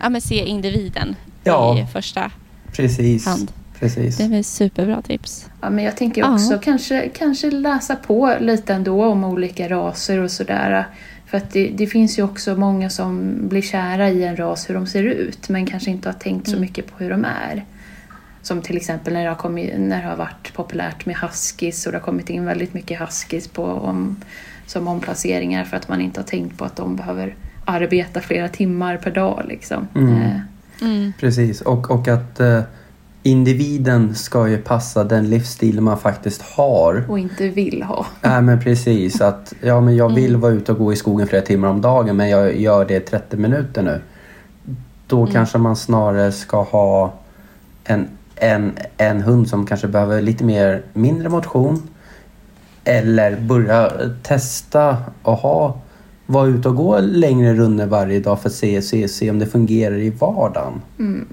ja, 0.00 0.08
men 0.08 0.20
se 0.20 0.34
individen 0.34 1.16
Ja. 1.44 1.78
i 1.78 1.86
första 1.92 2.30
Precis. 2.72 3.26
hand. 3.26 3.52
Precis. 3.82 4.16
Det 4.16 4.24
är 4.24 4.28
väl 4.28 4.44
superbra 4.44 5.02
tips. 5.02 5.50
Ja, 5.60 5.70
men 5.70 5.84
jag 5.84 5.96
tänker 5.96 6.20
Ja. 6.20 6.34
också 6.34 6.58
kanske, 6.62 7.08
kanske 7.08 7.50
läsa 7.50 7.96
på 7.96 8.34
lite 8.40 8.74
ändå 8.74 9.04
om 9.04 9.24
olika 9.24 9.68
raser 9.68 10.18
och 10.18 10.30
sådär. 10.30 10.86
För 11.26 11.38
att 11.38 11.50
det, 11.50 11.68
det 11.76 11.86
finns 11.86 12.18
ju 12.18 12.22
också 12.22 12.56
många 12.56 12.90
som 12.90 13.34
blir 13.48 13.62
kära 13.62 14.08
i 14.10 14.24
en 14.24 14.36
ras 14.36 14.70
hur 14.70 14.74
de 14.74 14.86
ser 14.86 15.02
ut 15.02 15.48
men 15.48 15.66
kanske 15.66 15.90
inte 15.90 16.08
har 16.08 16.14
tänkt 16.14 16.46
så 16.46 16.52
Mm. 16.52 16.60
mycket 16.60 16.86
på 16.86 17.04
hur 17.04 17.10
de 17.10 17.24
är. 17.24 17.64
Som 18.42 18.62
till 18.62 18.76
exempel 18.76 19.12
när 19.12 19.22
det 19.22 19.28
har, 19.28 19.36
kommit, 19.36 19.72
när 19.78 20.02
det 20.02 20.08
har 20.08 20.16
varit 20.16 20.52
populärt 20.54 21.06
med 21.06 21.16
huskies 21.16 21.86
och 21.86 21.92
det 21.92 21.98
har 21.98 22.04
kommit 22.04 22.30
in 22.30 22.44
väldigt 22.44 22.74
mycket 22.74 23.00
huskies 23.00 23.48
på, 23.48 23.64
om, 23.64 24.16
som 24.66 24.88
omplaceringar 24.88 25.64
för 25.64 25.76
att 25.76 25.88
man 25.88 26.00
inte 26.00 26.20
har 26.20 26.26
tänkt 26.26 26.58
på 26.58 26.64
att 26.64 26.76
de 26.76 26.96
behöver 26.96 27.34
arbeta 27.64 28.20
flera 28.20 28.48
timmar 28.48 28.96
per 28.96 29.10
dag. 29.10 29.42
Liksom. 29.48 29.88
Mm. 29.94 30.12
Eh, 30.22 30.40
Mm. 30.82 31.12
Precis. 31.20 31.60
Och, 31.60 31.90
och 31.90 32.08
att 32.08 32.40
eh, 32.40 32.60
individen 33.22 34.14
ska 34.14 34.48
ju 34.48 34.58
passa 34.58 35.04
den 35.04 35.30
livsstil 35.30 35.80
man 35.80 35.98
faktiskt 35.98 36.42
har. 36.42 37.04
och 37.08 37.18
inte 37.18 37.48
vill 37.48 37.82
ha. 37.82 38.06
Nej 38.22 38.42
men 38.42 38.60
precis. 38.60 39.20
Att, 39.20 39.52
ja, 39.60 39.80
men 39.80 39.96
jag 39.96 40.14
vill 40.14 40.28
Mm. 40.30 40.40
vara 40.40 40.52
ute 40.52 40.72
och 40.72 40.78
gå 40.78 40.92
i 40.92 40.96
skogen 40.96 41.26
flera 41.26 41.42
timmar 41.42 41.68
om 41.68 41.80
dagen 41.80 42.16
men 42.16 42.28
jag 42.28 42.56
gör 42.60 42.84
det 42.84 42.96
i 42.96 43.00
30 43.00 43.36
minuter 43.36 43.82
nu. 43.82 44.00
Då 45.06 45.20
Mm. 45.20 45.32
kanske 45.32 45.58
man 45.58 45.76
snarare 45.76 46.32
ska 46.32 46.62
ha 46.62 47.12
en, 47.84 48.08
en, 48.36 48.72
en 48.96 49.20
hund 49.22 49.48
som 49.48 49.66
kanske 49.66 49.88
behöver 49.88 50.22
lite 50.22 50.44
mer 50.44 50.82
mindre 50.92 51.28
motion. 51.28 51.82
Eller 52.84 53.40
börja 53.40 53.92
testa 54.22 54.96
och 55.22 55.36
ha 55.36 55.76
vara 56.26 56.46
ute 56.46 56.68
och 56.68 56.76
gå 56.76 56.98
längre 57.00 57.54
runder 57.54 57.86
varje 57.86 58.20
dag 58.20 58.40
för 58.40 58.48
att 58.48 58.54
se, 58.54 58.82
se, 58.82 59.08
se 59.08 59.30
om 59.30 59.38
det 59.38 59.46
fungerar 59.46 59.96
i 59.98 60.10
vardagen. 60.10 60.72
Mm. 60.98 61.26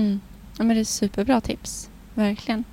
Mm. 0.00 0.20
Ja, 0.58 0.64
men 0.64 0.76
det 0.76 0.80
är 0.80 0.84
superbra 0.84 1.40
tips. 1.40 1.90
Verkligen. 2.14 2.64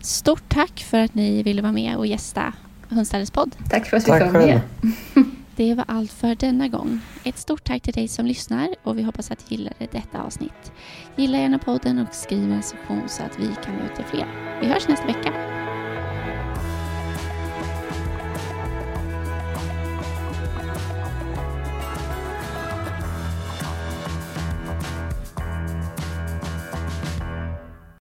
Stort 0.00 0.48
tack 0.48 0.80
för 0.80 0.98
att 0.98 1.14
ni 1.14 1.42
ville 1.42 1.62
vara 1.62 1.72
med 1.72 1.96
och 1.96 2.06
gästa 2.06 2.52
Hundställets 2.88 3.30
podd. 3.30 3.56
Tack 3.70 3.86
för 3.86 3.96
att 3.96 4.08
vi 4.08 4.12
fick 4.12 4.32
vara 4.32 4.46
med. 4.46 4.60
Det 5.56 5.74
var 5.74 5.84
allt 5.88 6.12
för 6.12 6.34
denna 6.34 6.68
gång. 6.68 7.00
Ett 7.24 7.38
stort 7.38 7.64
tack 7.64 7.82
till 7.82 7.92
dig 7.92 8.08
som 8.08 8.26
lyssnar 8.26 8.74
och 8.82 8.98
vi 8.98 9.02
hoppas 9.02 9.30
att 9.30 9.48
du 9.48 9.54
gillade 9.54 9.86
detta 9.92 10.22
avsnitt. 10.22 10.72
Gilla 11.16 11.38
gärna 11.38 11.58
podden 11.58 11.98
och 11.98 12.14
skriv 12.14 12.42
en 12.42 12.56
recension 12.56 13.08
så 13.08 13.22
att 13.22 13.38
vi 13.38 13.48
kan 13.64 13.74
nå 13.74 13.84
ut 13.84 13.96
till 13.96 14.04
fler. 14.04 14.58
Vi 14.60 14.66
hörs 14.66 14.88
nästa 14.88 15.06
vecka. 15.06 15.32